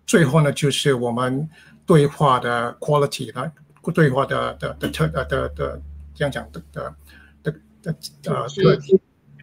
[0.06, 1.50] 最后呢，就是我们。
[1.88, 3.50] 对话的 quality 呢？
[3.94, 5.82] 对话的的的特呃的的
[6.18, 6.96] 这样讲的的
[7.44, 7.52] 的
[7.84, 8.48] 的呃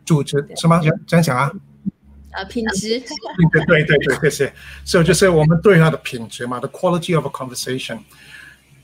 [0.05, 0.81] 组织什么？
[1.07, 1.51] 这样讲啊？
[2.33, 3.01] 啊，品质。
[3.53, 4.53] 对对对对，谢谢，
[4.85, 8.01] 所以就是我们对话的品质嘛，the quality of a conversation。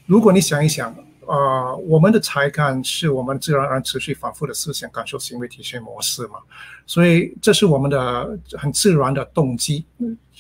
[0.07, 0.95] 如果你想一想，
[1.27, 6.39] 呃，我们的才干是我们自然而然持续反复的思想、感受、行为体现模式嘛，
[6.87, 9.85] 所以这是我们的很自然的动机，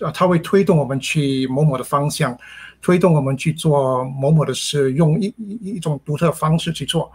[0.00, 2.38] 啊，它会推动我们去某某的方向。
[2.82, 7.12] 推动我们去做某某的事，用一一一种独特方式去做，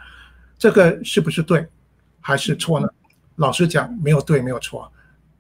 [0.58, 1.68] 这个是不是对，
[2.22, 2.88] 还是错呢？
[3.36, 4.92] 老实讲，没有对，没有错。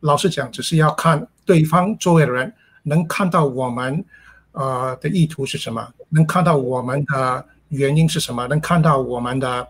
[0.01, 4.03] 老实讲，只是要看对方周围的人能看到我们，
[4.51, 9.67] 呃的意图是什么，能看到我们的原因是什么，能看到我们的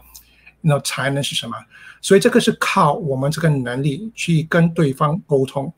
[0.62, 1.56] 那才能是什么。
[2.02, 5.72] 所以这个是靠我们这个能力去跟对方沟通。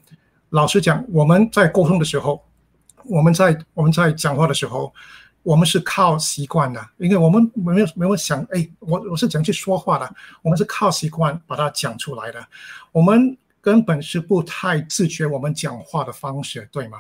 [0.50, 2.44] 老实讲，我们在沟通的时候。
[3.10, 4.94] 我们在我们在讲话的时候，
[5.48, 10.16] 我们是靠习惯的，因为我们没有没有想，哎，我我是怎样去说话的？
[10.42, 12.46] 我们是靠习惯把它讲出来的，
[12.92, 16.98] 我们根本是不太自觉我们讲话的方式，对吗？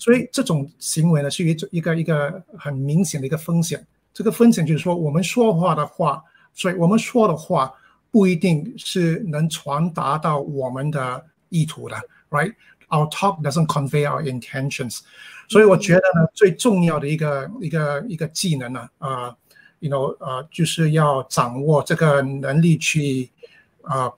[0.00, 3.86] 所以这种行为呢，是一一个一个很明显的一个风险。
[4.14, 6.24] 这个风险就是说，我们说话的话，
[6.54, 7.70] 所以我们说的话
[8.10, 12.00] 不一定是能传达到我们的意图的
[12.92, 15.00] ，right？Our talk doesn't convey our intentions，
[15.48, 19.34] 所以我觉得呢，最重要的一个一个一个技能呢，啊
[19.80, 23.30] ，you know，呃，就是要掌握这个能力去，
[23.82, 24.12] 啊，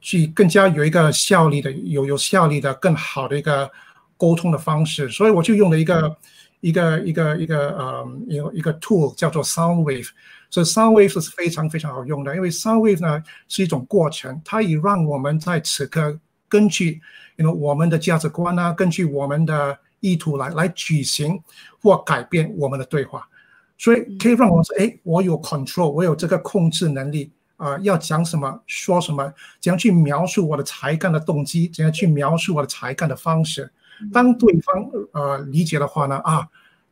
[0.00, 3.70] 去更加有一个效率的、有有效率的、更好的一个
[4.16, 5.08] 沟通的方式。
[5.08, 6.16] 所以我就用了一个
[6.60, 10.08] 一个一个一个呃，有一个 tool 叫做 Sound Wave。
[10.50, 17.00] 所以 Sound Wave 是非常非常好用的，因为 Sound Wave 呢是一种过程，它以让我们在此刻根据
[17.36, 21.40] 因为我们的价值观呢，根据我们的意图来来举行
[21.80, 23.28] 或改变我们的对话，
[23.76, 33.70] 所以可以让我说：哎，我有 control，我有这个控制能力啊，要讲什么说什么，怎样去描述我的才干的动机，怎样去描述我的才干的方式。
[34.12, 36.48] 当对方呃理解的话呢，啊，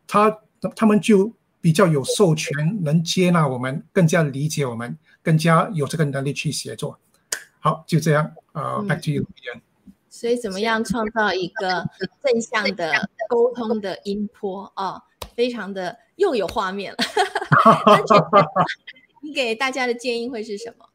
[0.08, 0.36] 他
[0.74, 6.98] 他们就比较有授权，能接纳我们，更加理解我们，更加有这个能力去协作。
[7.66, 9.60] 好，就这样啊，back to you again。
[10.08, 11.84] 所以，怎么样创造一个
[12.22, 12.92] 正向的
[13.28, 15.02] 沟通的音波啊？
[15.34, 16.98] 非常的又有画面了。
[19.20, 20.86] 你给大家的建议会是什么？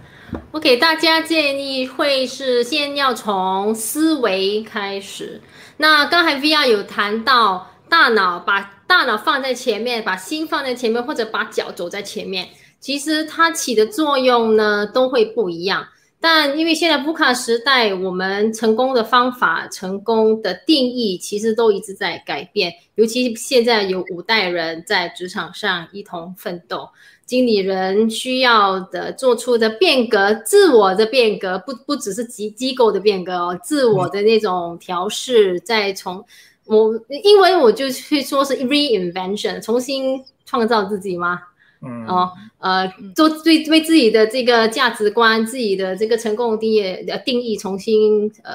[0.52, 5.42] 我给大家建议会是先要从思维开始。
[5.76, 12.48] 那刚才 VR 有谈到大脑，把大脑放在前面，把心放在前面，或者把脚走在前面，
[12.80, 15.86] 其实它起的作用呢都会不一样。
[16.28, 22.72] 但因为现在布卡时代，我们成功的方法、成功的定义，其实都一直在改变。
[22.96, 26.88] 尤其现在有五代人在职场上一同奋斗，
[27.24, 36.24] 经理人需要的做出的变革、自我的变革，不不只是机机构的变革哦，自我的那种调试，再从
[36.64, 41.38] 我英文我就去说是 reinvention，重新创造自己吗？
[41.86, 48.52] 嗯哦，呃，做对为自己的这个价值观、自己的这个成功定义呃定义重新呃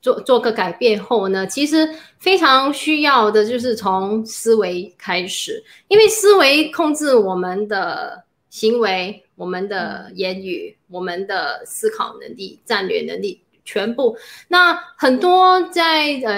[0.00, 1.88] 做做个改变后呢，其实
[2.18, 14.16] 非常需要的就是从思维开始，因为思维控制我们的行为、我们的言语、我们的思考能力、战略能力全部。
[14.46, 16.34] 那很多在呃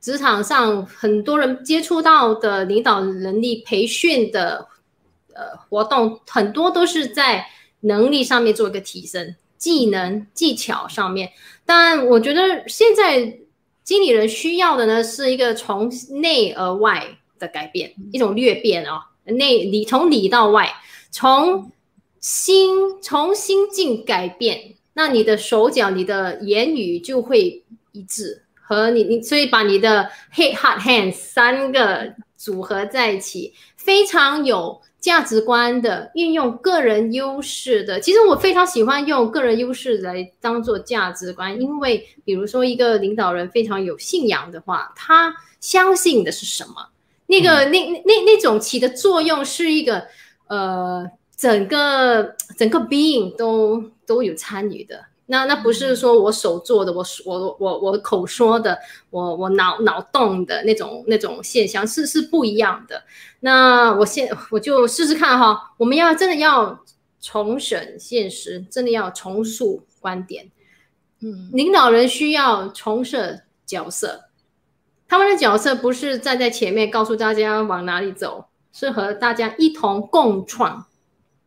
[0.00, 4.66] 职场上很多人接触到的领导能力培训的。
[5.34, 7.46] 呃，活动很多都是在
[7.80, 11.30] 能力上面做一个提升，技能技巧上面。
[11.66, 13.38] 但我觉得现在
[13.82, 20.72] 经理人需要的呢，是一个从内而外的改变，一种略变哦，内里从里到外，
[21.10, 21.70] 从
[22.20, 27.62] 心从心境改变，那你的手脚、你的言语就会
[27.92, 34.80] 一致，和你你所以把你的 head heart hands 三个组合在一起，非常有。
[35.04, 46.88] 价值观的运用，个人优势的，其实我非常喜欢用个人优势来当做价值观，因为比如说一个领导人非常有信仰的话，他相信的是什么？
[47.26, 50.06] 那个那那那种起的作用是一个
[50.46, 55.04] 呃，整个整个 being 都都有参与的。
[55.26, 63.02] 那那不是说我手做的，我我我我口说的，我我脑脑动的那种那种现象是是不一样的。
[63.40, 66.78] 那我现我就试试看哈，我们要真的要
[67.20, 70.50] 重审现实，真的要重塑观点。
[71.20, 74.24] 嗯，领导人需要重设角色，
[75.08, 78.44] 他们的角色不是站在前面告诉大家往哪里走，
[78.74, 80.84] 是和大家一同共创。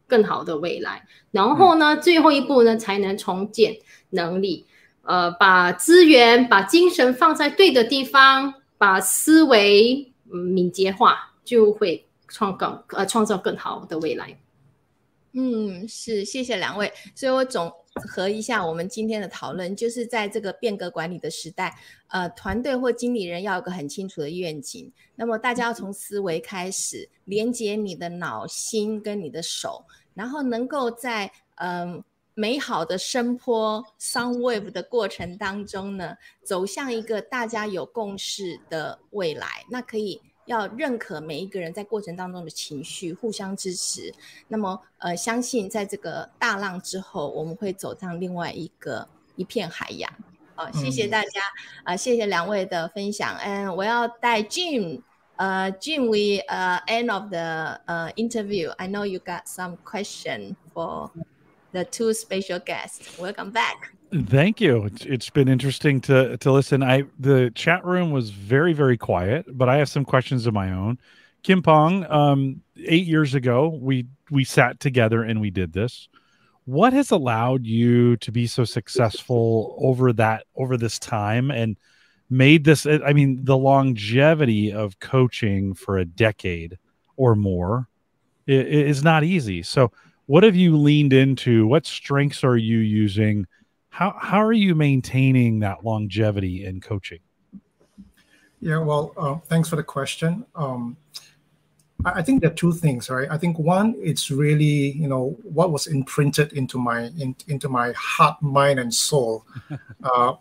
[0.07, 3.77] 更好的未来，然后呢，最后一步呢，才能重建
[4.11, 4.65] 能力，
[5.03, 14.37] 呃，把资源、把精神放在对的地方，把思维敏捷化，就会创造呃创造更好的未来。
[15.33, 16.91] 嗯，是，谢谢两位。
[17.13, 21.73] 所以我总合一下我们今天的讨论，就是在这个变革管理的时代，
[22.07, 24.91] 呃，团队或经理人要有个很清楚的愿景。
[25.15, 39.63] 那么大家要从思维开始，连接你的脑心跟你的手，然后能够在嗯美好的声波 sound wave 的过程当中呢，走向一个大家有共识的未来。
[39.69, 40.21] 那可以。
[40.47, 44.11] 要认可每一个人在过程当中的情绪，互相支持。
[44.47, 50.11] 那么，呃，相信在这个大浪之后，我们会走上另外一个一片海洋。
[50.55, 51.41] 好，谢谢大家，
[51.83, 53.37] 啊，谢谢两位的分享。
[53.37, 55.01] 嗯，我要带 Jim，
[55.35, 58.71] 呃，Jim，we 呃 end of the 呃 interview.
[58.71, 61.11] I know you got some question for
[61.73, 63.01] the two special guests.
[63.19, 63.96] Welcome back.
[64.13, 64.89] Thank you.
[65.01, 66.81] It's been interesting to to listen.
[66.81, 70.71] I the chat room was very very quiet, but I have some questions of my
[70.71, 70.97] own.
[71.43, 76.07] Kim Pong, um, eight years ago, we we sat together and we did this.
[76.63, 81.77] What has allowed you to be so successful over that over this time and
[82.29, 82.85] made this?
[82.85, 86.77] I mean, the longevity of coaching for a decade
[87.17, 87.89] or more
[88.45, 89.63] is not easy.
[89.63, 89.91] So,
[90.27, 91.67] what have you leaned into?
[91.67, 93.47] What strengths are you using?
[93.97, 97.17] How how are you maintaining that longevity in coaching?
[98.59, 100.45] Yeah, well, uh, thanks for the question.
[100.53, 100.97] Um,
[102.05, 103.27] I, think there are two things, right?
[103.31, 107.91] I think one, it's really you know what was imprinted into my in, into my
[107.97, 109.47] heart, mind, and soul,
[110.03, 110.33] uh,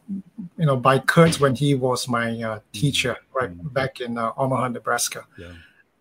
[0.58, 3.68] you know, by Kurt when he was my uh, teacher, right mm-hmm.
[3.68, 5.24] back in uh, Omaha, Nebraska.
[5.38, 5.52] Yeah.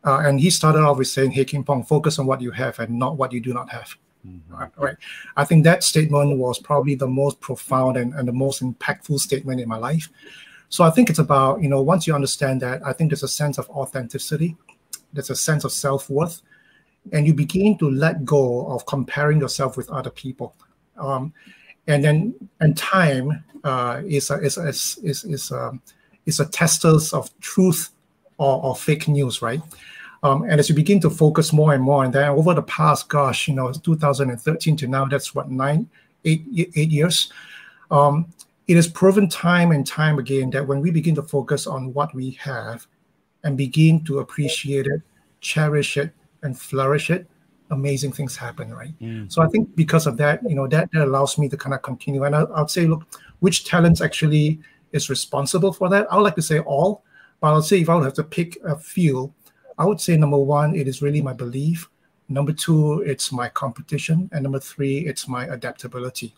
[0.03, 2.79] Uh, and he started off with saying, "Hey, King Pong, focus on what you have
[2.79, 3.95] and not what you do not have."
[4.25, 4.81] Mm-hmm.
[4.81, 4.97] Right.
[5.37, 9.61] I think that statement was probably the most profound and, and the most impactful statement
[9.61, 10.09] in my life.
[10.69, 13.27] So I think it's about, you know, once you understand that, I think there's a
[13.27, 14.55] sense of authenticity,
[15.13, 16.41] there's a sense of self worth,
[17.13, 20.55] and you begin to let go of comparing yourself with other people.
[20.97, 21.33] Um,
[21.87, 25.81] and then, and time uh, is, a, is, a, is, is, is, a, um,
[26.25, 27.91] is a testers of truth
[28.37, 29.61] or, or fake news, right?
[30.23, 33.09] Um, and as you begin to focus more and more, and then over the past,
[33.09, 35.87] gosh, you know, 2013 to now, that's what nine,
[36.23, 36.45] eight,
[36.75, 37.31] eight years.
[37.91, 38.33] Um,
[38.67, 42.13] it is proven time and time again that when we begin to focus on what
[42.15, 42.87] we have
[43.43, 45.01] and begin to appreciate it,
[45.39, 46.11] cherish it,
[46.41, 47.27] and flourish it,
[47.71, 48.93] amazing things happen, right?
[48.99, 49.31] Mm.
[49.31, 51.81] So I think because of that, you know, that, that allows me to kind of
[51.81, 52.23] continue.
[52.23, 53.03] And I, I'll say, look,
[53.39, 54.59] which talents actually
[54.91, 56.11] is responsible for that?
[56.11, 57.03] I would like to say all,
[57.39, 59.33] but I'll say if I would have to pick a few,
[59.77, 61.89] I would say number one, it is really my belief.
[62.29, 64.29] Number two, it's my competition.
[64.31, 66.33] And number three, it's my adaptability.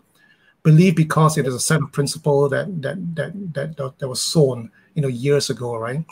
[0.63, 4.71] Believe because it is a set of principle that that that that, that was sown,
[4.95, 6.03] you know, years ago, right?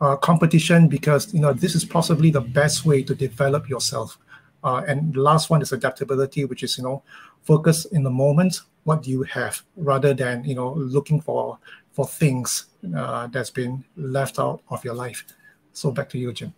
[0.00, 4.18] Uh, competition because you know this is possibly the best way to develop yourself.
[4.62, 7.02] Uh, and the last one is adaptability, which is you know
[7.44, 11.58] focus in the moment what do you have rather than you know looking for
[11.92, 15.24] for things uh, that's been left out of your life.
[15.76, 16.54] So back to you, Jim.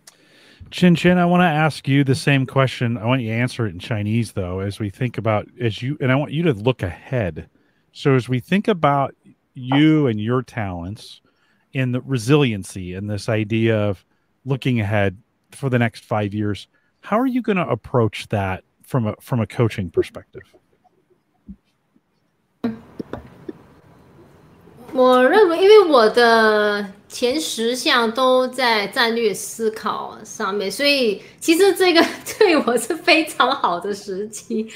[0.71, 2.97] Chin Chin, I want to ask you the same question.
[2.97, 5.97] I want you to answer it in Chinese, though, as we think about as you
[5.99, 7.49] and I want you to look ahead.
[7.91, 9.15] So as we think about
[9.53, 11.21] you and your talents
[11.73, 14.05] and the resiliency and this idea of
[14.45, 15.17] looking ahead
[15.51, 16.67] for the next five years,
[17.01, 20.55] how are you going to approach that from a from a coaching perspective?
[24.93, 32.03] 我认为，因为我的前十项都在战略思考上面，所以其实这个
[32.37, 34.67] 对我是非常好的时机。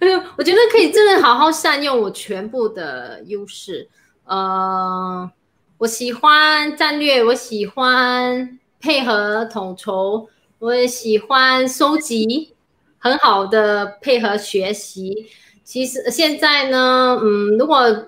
[0.00, 3.88] 嗯，我觉得可以真的好好善用我全部的优势。
[4.24, 5.30] 呃，
[5.78, 12.54] 我喜欢战略，我喜欢配合统筹，我也喜欢收集，
[12.98, 15.26] 很好的配合学习。
[15.64, 18.06] 其实现在呢，嗯，如果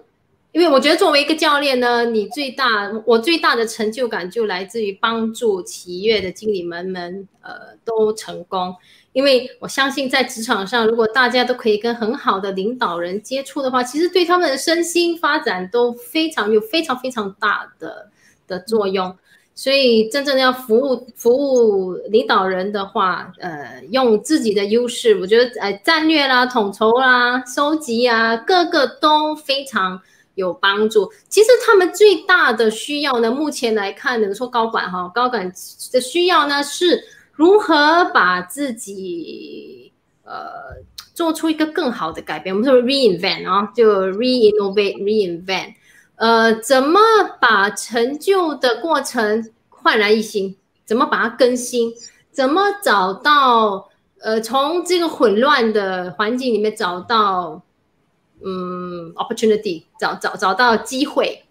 [0.55, 8.73] 因为我觉得作为一个教练呢，你最大我最大的成就感就来自于帮助企业的经理们们呃都成功。
[9.13, 18.09] 因为我相信在职场上，如果大家都可以跟很好的领导人接触的话，其实对他们的身心发展都非常有非常非常大的
[18.47, 19.17] 的作用。
[19.57, 30.01] 所以真正要服务服务领导人的话，呃，用自己的优势，我觉得呃战略啦、统筹啦、收集啊，各个都非常。
[30.35, 31.11] 有帮助。
[31.29, 35.53] 其实他们最大的需要呢，目前来看，能说高管哈，高管
[35.93, 39.93] 的需要呢，是如何把自己
[40.25, 40.51] 呃
[41.15, 42.55] 做出一个更好的改变。
[42.55, 45.75] 我们说 reinvent 啊，就 reinnovate reinvent，
[46.17, 47.01] 呃，怎么
[47.41, 50.57] 把成就的过程焕然一新？
[50.85, 51.93] 怎么把它更新？
[52.31, 53.89] 怎么找到
[54.21, 57.63] 呃，从这个混乱的环境里面找到？
[58.45, 61.43] 嗯，opportunity 找找找到机会，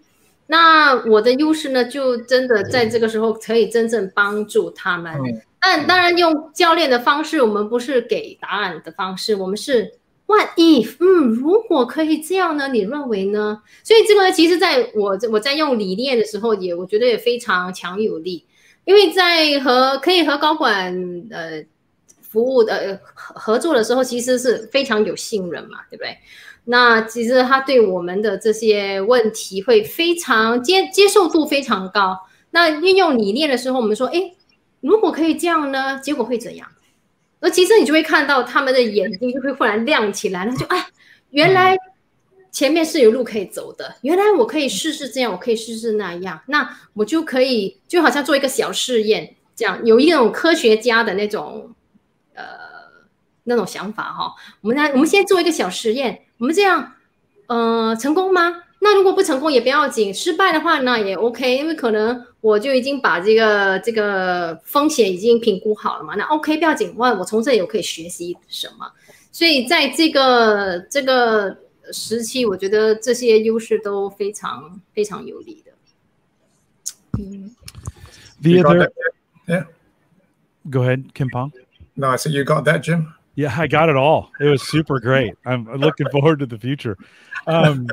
[0.48, 5.14] 那我的优势呢，就真的在这个时候可以真正帮助他们。
[5.60, 9.94] 但当然用教练的方式，我们不是给答案的方式，我们是
[10.26, 12.68] what if，嗯，如果可以这样呢？
[12.68, 13.62] 你认为呢？
[13.84, 18.46] 所以这个，其实在我我在用理念的时候，也我觉得也非常强有力，
[18.84, 20.94] 因为在和可以和高管
[21.32, 21.64] 呃
[22.22, 26.18] 服务的合合作的时候，其实是非常有信任嘛，对不对？
[26.66, 32.18] 那其实他对我们的这些问题会非常接接受度非常高。
[32.52, 34.34] 那运用理念的时候，我们说，哎，
[34.82, 36.68] 如果可以这样呢，结果会怎样？
[37.40, 40.88] 而其实你就会看到他们的眼睛就会忽然亮起来，那就哎，
[41.32, 41.78] 原来
[42.52, 51.83] 前面是有路可以走的，原来我可以试试这样，我可以试试那样，那我就可以就好像做一个小试验，这样有一种科学家的那种呃
[53.44, 54.34] 那种想法哈。
[54.62, 56.22] 我们来，我们先做一个小实验。
[56.38, 56.94] 我们这样，
[57.48, 58.64] 呃，成功吗？
[58.80, 66.16] 那如果不成功也不要紧，失败的话那也 OK，因为可能我就已经把这个这个风险已经评估好了嘛。
[66.16, 68.92] 那 OK 不要紧，我我从这里我可以学习什么？
[69.32, 71.58] 所以在这个这个
[71.94, 75.72] 时期，我觉得这些优势都非常非常有利的。
[77.18, 77.56] 嗯
[78.42, 78.92] ，The other,
[79.48, 79.66] yeah.
[80.70, 81.52] Go ahead, Kim Pong.
[81.96, 83.14] No, I said you got that, Jim.
[83.36, 84.32] Yeah, I got it all.
[84.40, 85.34] It was super great.
[85.46, 86.98] I'm looking forward to the future.
[87.48, 87.88] Um,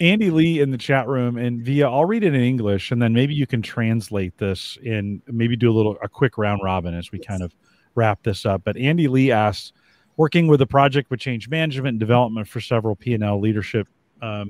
[0.00, 3.12] Andy Lee in the chat room and via I'll read it in English and then
[3.12, 7.10] maybe you can translate this and maybe do a little a quick round robin as
[7.10, 7.54] we kind of
[7.94, 8.62] wrap this up.
[8.64, 9.72] But Andy Lee asks,
[10.16, 13.88] working with a project with change management and development for several P&L leadership,
[14.22, 14.48] um,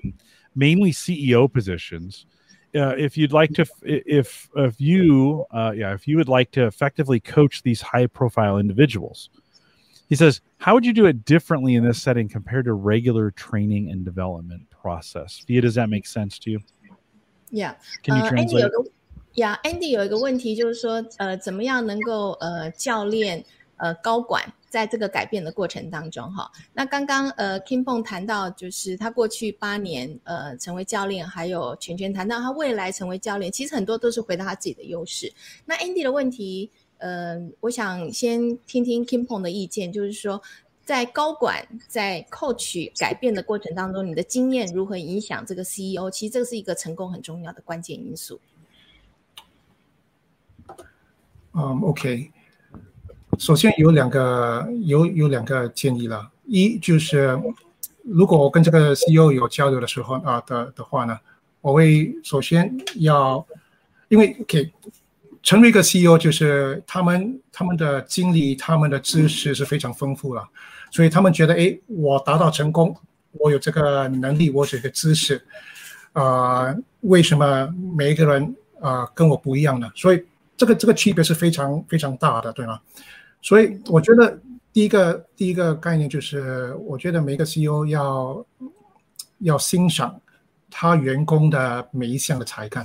[0.55, 2.27] mainly CEO positions.
[2.75, 6.67] Uh, if you'd like to, if if you, uh, yeah, if you would like to
[6.67, 9.31] effectively coach these high profile individuals,
[10.08, 13.90] he says, How would you do it differently in this setting compared to regular training
[13.90, 15.44] and development process?
[15.48, 16.60] Via, does that make sense to you?
[17.50, 17.74] Yeah.
[18.04, 18.66] Can you uh, translate?
[18.66, 18.92] Andy
[19.36, 23.44] 呀、yeah,，Andy 有一个问题就是说，呃，怎么样能够呃教练
[23.78, 26.52] 呃高管在这个改变的过程当中哈？
[26.74, 35.34] 那刚刚呃 Kim Pong 谈到，就是他过去八年呃成为教练，还有全权谈到他未来成为教练，其实很多都是回到他自己的优势。
[35.66, 40.41] 那 Andy 的问题 呃，我想先听听 Kim Pong 的意见，就是说，
[40.85, 46.11] 在高管在 coach 改变的过程当中，你的经验如何影响这个 CEO？
[46.11, 48.41] 其实这是一个成功很重要的关键因素。
[51.53, 52.31] 嗯，OK。
[53.39, 57.39] 首先有两个有有两个建议了，一就是
[58.03, 61.21] 如果我跟这个 CEO 有交流的时候啊的的话呢，
[61.61, 63.47] 我会首先要，
[64.09, 64.73] 因为 OK。
[65.47, 70.45] 成为一个 CEO，就是他们他们的经历、他们的知识是非常丰富了，
[70.91, 72.93] 所以他们觉得，哎，我达到成功，
[73.31, 75.41] 我有这个能力，我有这个知识，
[76.15, 79.89] 啊，为什么每一个人啊跟我不一样呢？
[79.95, 80.21] 所以
[80.57, 82.81] 这个这个区别是非常非常大的，对吗？
[83.41, 84.37] 所以我觉得
[84.73, 88.45] 第一个第一个概念就是，我觉得每个 CEO 要
[89.39, 90.21] 要欣赏
[90.69, 92.85] 他员工的每一项的才干。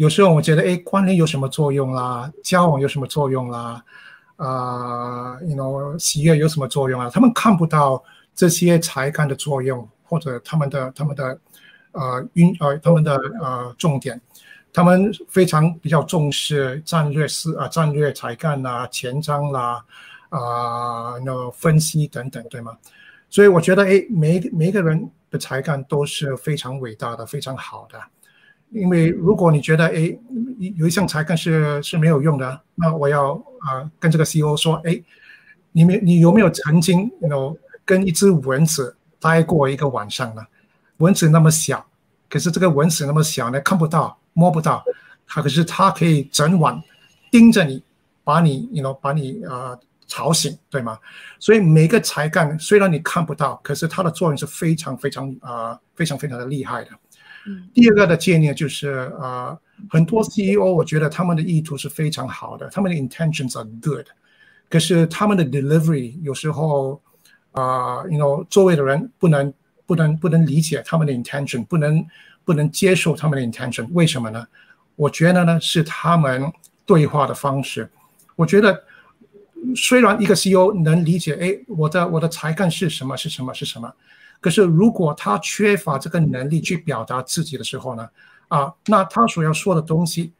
[0.00, 2.32] 有时候我觉得，哎，关联有什么作用啦？
[2.42, 3.84] 交往有什么作用啦？
[4.36, 7.10] 啊，you know，喜悦有什么作用啊？
[7.12, 8.02] 他们看不到
[8.34, 11.38] 这些才干的作用，或者他们的他们的
[11.92, 14.18] 呃运呃他们的呃重点，
[14.72, 19.84] 他们非常比较重视战略思啊战略才干啦、前瞻啦
[20.30, 22.74] 啊那分析等等，对吗？
[23.28, 28.00] 所以我觉得，哎，每每一个人的才干都是非常伟大的，非常好的。
[28.70, 30.16] 因为如果你觉得哎
[30.76, 35.00] 有一项才干是是没有用的，那我要啊跟这个 CEO 说，哎，
[35.72, 40.42] 你没你有没有曾经有跟一只蚊子待过一个晚上呢？
[40.98, 41.84] 蚊子那么小，
[42.28, 44.84] 可是这个蚊子那么小呢，看不到摸不到，
[45.26, 46.80] 它可是它可以整晚
[47.30, 47.82] 盯着你，
[48.22, 50.98] 把你你 know 把你啊吵醒，对吗？
[51.38, 56.90] 所以每个才干虽然你看不到，可是它的作用是非常非常啊非常非常的厉害的。
[57.72, 64.06] 第二个的建议就是啊，很多 CEO 我觉得他们的意图是非常好的，他们的 intentions are good，
[64.68, 67.00] 可是他们的 delivery 有时候
[67.52, 69.52] 啊，you know，周围的人不能
[69.86, 72.04] 不能不能理解他们的 intention，不能
[72.44, 74.46] 不能接受他们的 intention，为什么呢？
[74.96, 76.52] 我觉得呢是他们
[76.84, 77.90] 对话的方式。
[78.36, 78.84] 我觉得
[79.74, 83.90] 虽然一个 CEO 能理解，哎，我的我的才干是什么是什么是什么。
[84.40, 88.08] 可是，如果他缺乏这个能力去表达自己的时候呢，
[88.48, 90.32] 啊，那他所要说的东西，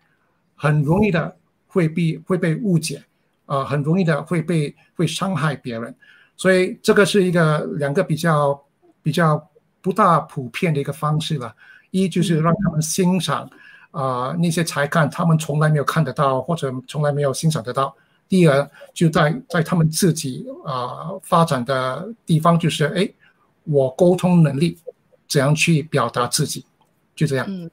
[0.56, 1.36] 很容易的
[1.66, 3.04] 会被会被误解，
[3.44, 5.94] 啊，很容易的会被会伤害别人，
[6.34, 8.58] 所以这个是一个两个比较
[9.02, 9.46] 比较
[9.82, 11.54] 不大普遍的一个方式了。
[11.90, 13.50] 一就是让他们欣赏
[13.90, 17.94] 啊那些才干，他们从来没有看得到或者从来没有欣赏得到。
[18.30, 23.06] 第二，就在在他们自己啊发展的地方，就是哎。
[23.64, 24.78] 我沟通能力
[25.28, 26.64] 怎样去表达自己，
[27.14, 27.46] 就这样。
[27.48, 27.70] 嗯，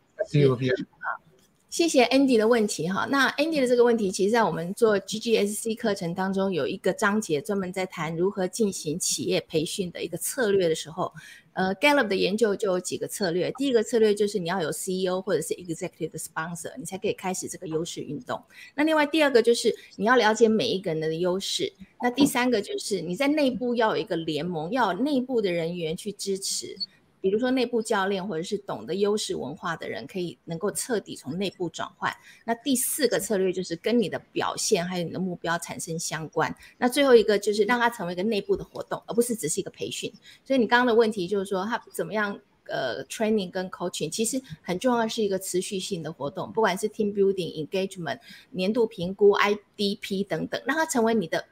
[1.78, 3.06] 谢谢 Andy 的问题哈。
[3.12, 11.14] 那 Andy 的这个问题，其实在我们做 GGSC 课程当中有一个章节专门在谈如何进行企业培训的一个策略的时候。
[11.54, 13.52] 呃，Gallup 的研究就有几个策略。
[13.60, 18.42] 第一个策略就是你要有 CEO 或者是 Executive Sponsor，你才可以开始这个优势运动。
[18.74, 21.72] 那另外第二个就是你要了解每一个人的优势。
[22.02, 26.76] 那第三个就是你在内部要有一个联盟，要有内部的人员去支持。
[27.22, 32.16] 比如说内部教练或者是懂得优势文化的人，可以能够彻底从内部转换。
[32.46, 36.56] 那第四个策略就是跟你的表现还有你的目标产生相关。
[36.78, 40.12] 那最后一个就是让它成为一个内部的活动，而不是只是一个培训。
[40.44, 42.40] 所以你刚刚的问题就是说，他怎么样？
[42.70, 48.20] 呃，training 跟 coaching 其实很重要，是一个持续性的活动，不管是 team building、engagement、
[48.52, 51.46] 年度评估、IDP 等等，让它成为你的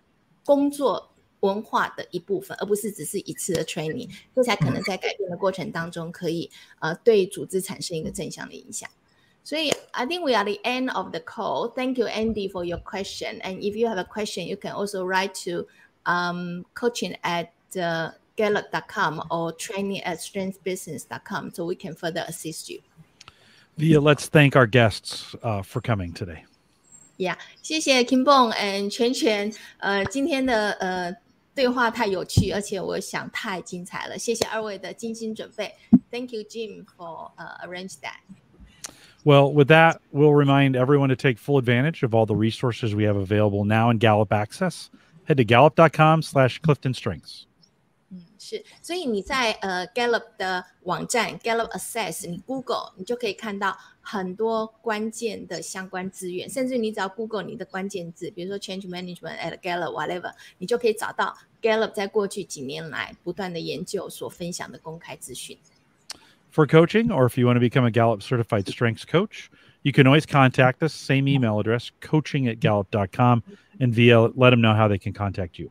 [0.43, 1.09] 工作。
[1.45, 6.51] 文化的一部分，而不是只是一次的 training，这才可能在改变的过程当中，可以
[6.81, 8.89] 呃对组织产生一个正向的影响。
[9.43, 11.72] 所以 I think we are the end of the call.
[11.74, 13.41] Thank you, Andy, for your question.
[13.41, 15.66] And if you have a question, you can also write to
[16.05, 22.81] um, coaching at uh, gallup.com or training at strengthbusiness.com so we can further assist you.
[23.78, 26.45] Via, let's thank our guests uh, for coming today.
[27.16, 31.14] Yeah，谢谢 Kim Bong and 全全，呃，今天的呃
[31.55, 34.18] 对话太有趣，而且我想太精彩了。
[34.18, 35.74] 谢谢二位的精心准备。
[36.11, 38.20] Thank you, Jim, for uh, arrange that.
[39.24, 43.05] Well, with that, we'll remind everyone to take full advantage of all the resources we
[43.05, 44.91] have available now in Gallup Access.
[45.24, 47.43] Head to gallup.com slash Clifton Strengths.
[48.45, 61.93] 是，所以你在呃 Gallup 的网站 Gallup Access，你 Google 你就可以看到很多关键的相关资源，甚至你只要 Google 你的关键字，比如说 Change Management at Gallup whatever，你就可以找到 Gallup
[61.93, 65.59] 在过去几年来不断的研究所分享的公开资讯。
[66.53, 69.51] For coaching, or if you want to become a Gallup certified strengths coach,
[69.83, 70.93] you can always contact us.
[70.93, 73.43] Same email address, coaching at gallup.com.
[73.78, 75.70] And Via, let them know how they can contact you.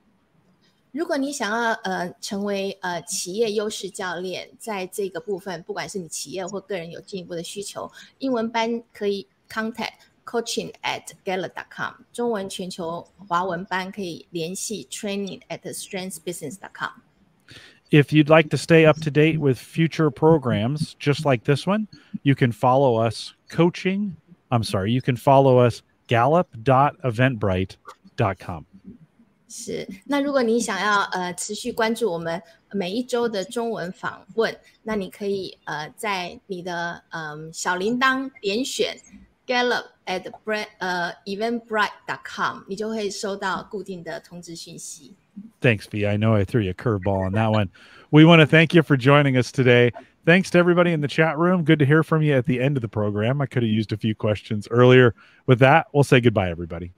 [0.94, 9.94] 如果你想要呃成为呃企业优势教练，在这个部分，不管是你企业或个人有进一步的需求，英文班可以 contact
[10.26, 20.10] coaching at gala.com，中文全球华文班可以联系 training at strengthsbusiness.com。If you'd like to stay up to date with future
[20.12, 21.88] programs just like this one,
[22.24, 24.16] you can follow us coaching.
[24.50, 28.66] I'm sorry, you can follow us gallup.eventbrite.com.
[29.48, 32.40] 是，那如果你想要呃持续关注我们
[32.72, 38.96] 每一周的中文访问，那你可以呃在你的嗯小铃铛点选
[39.48, 45.16] Gallup at Brett 呃 Eventbrite.com，你就会收到固定的通知讯息。
[45.62, 46.06] Thanks, V.
[46.06, 47.70] I know I threw you a curveball on that one.
[48.12, 49.92] We want to thank you for joining us today.
[50.26, 51.64] Thanks to everybody in the chat room.
[51.64, 53.42] Good to hear from you at the end of the program.
[53.42, 55.16] I could have used a few questions earlier.
[55.48, 56.92] With that, we'll say goodbye, everybody.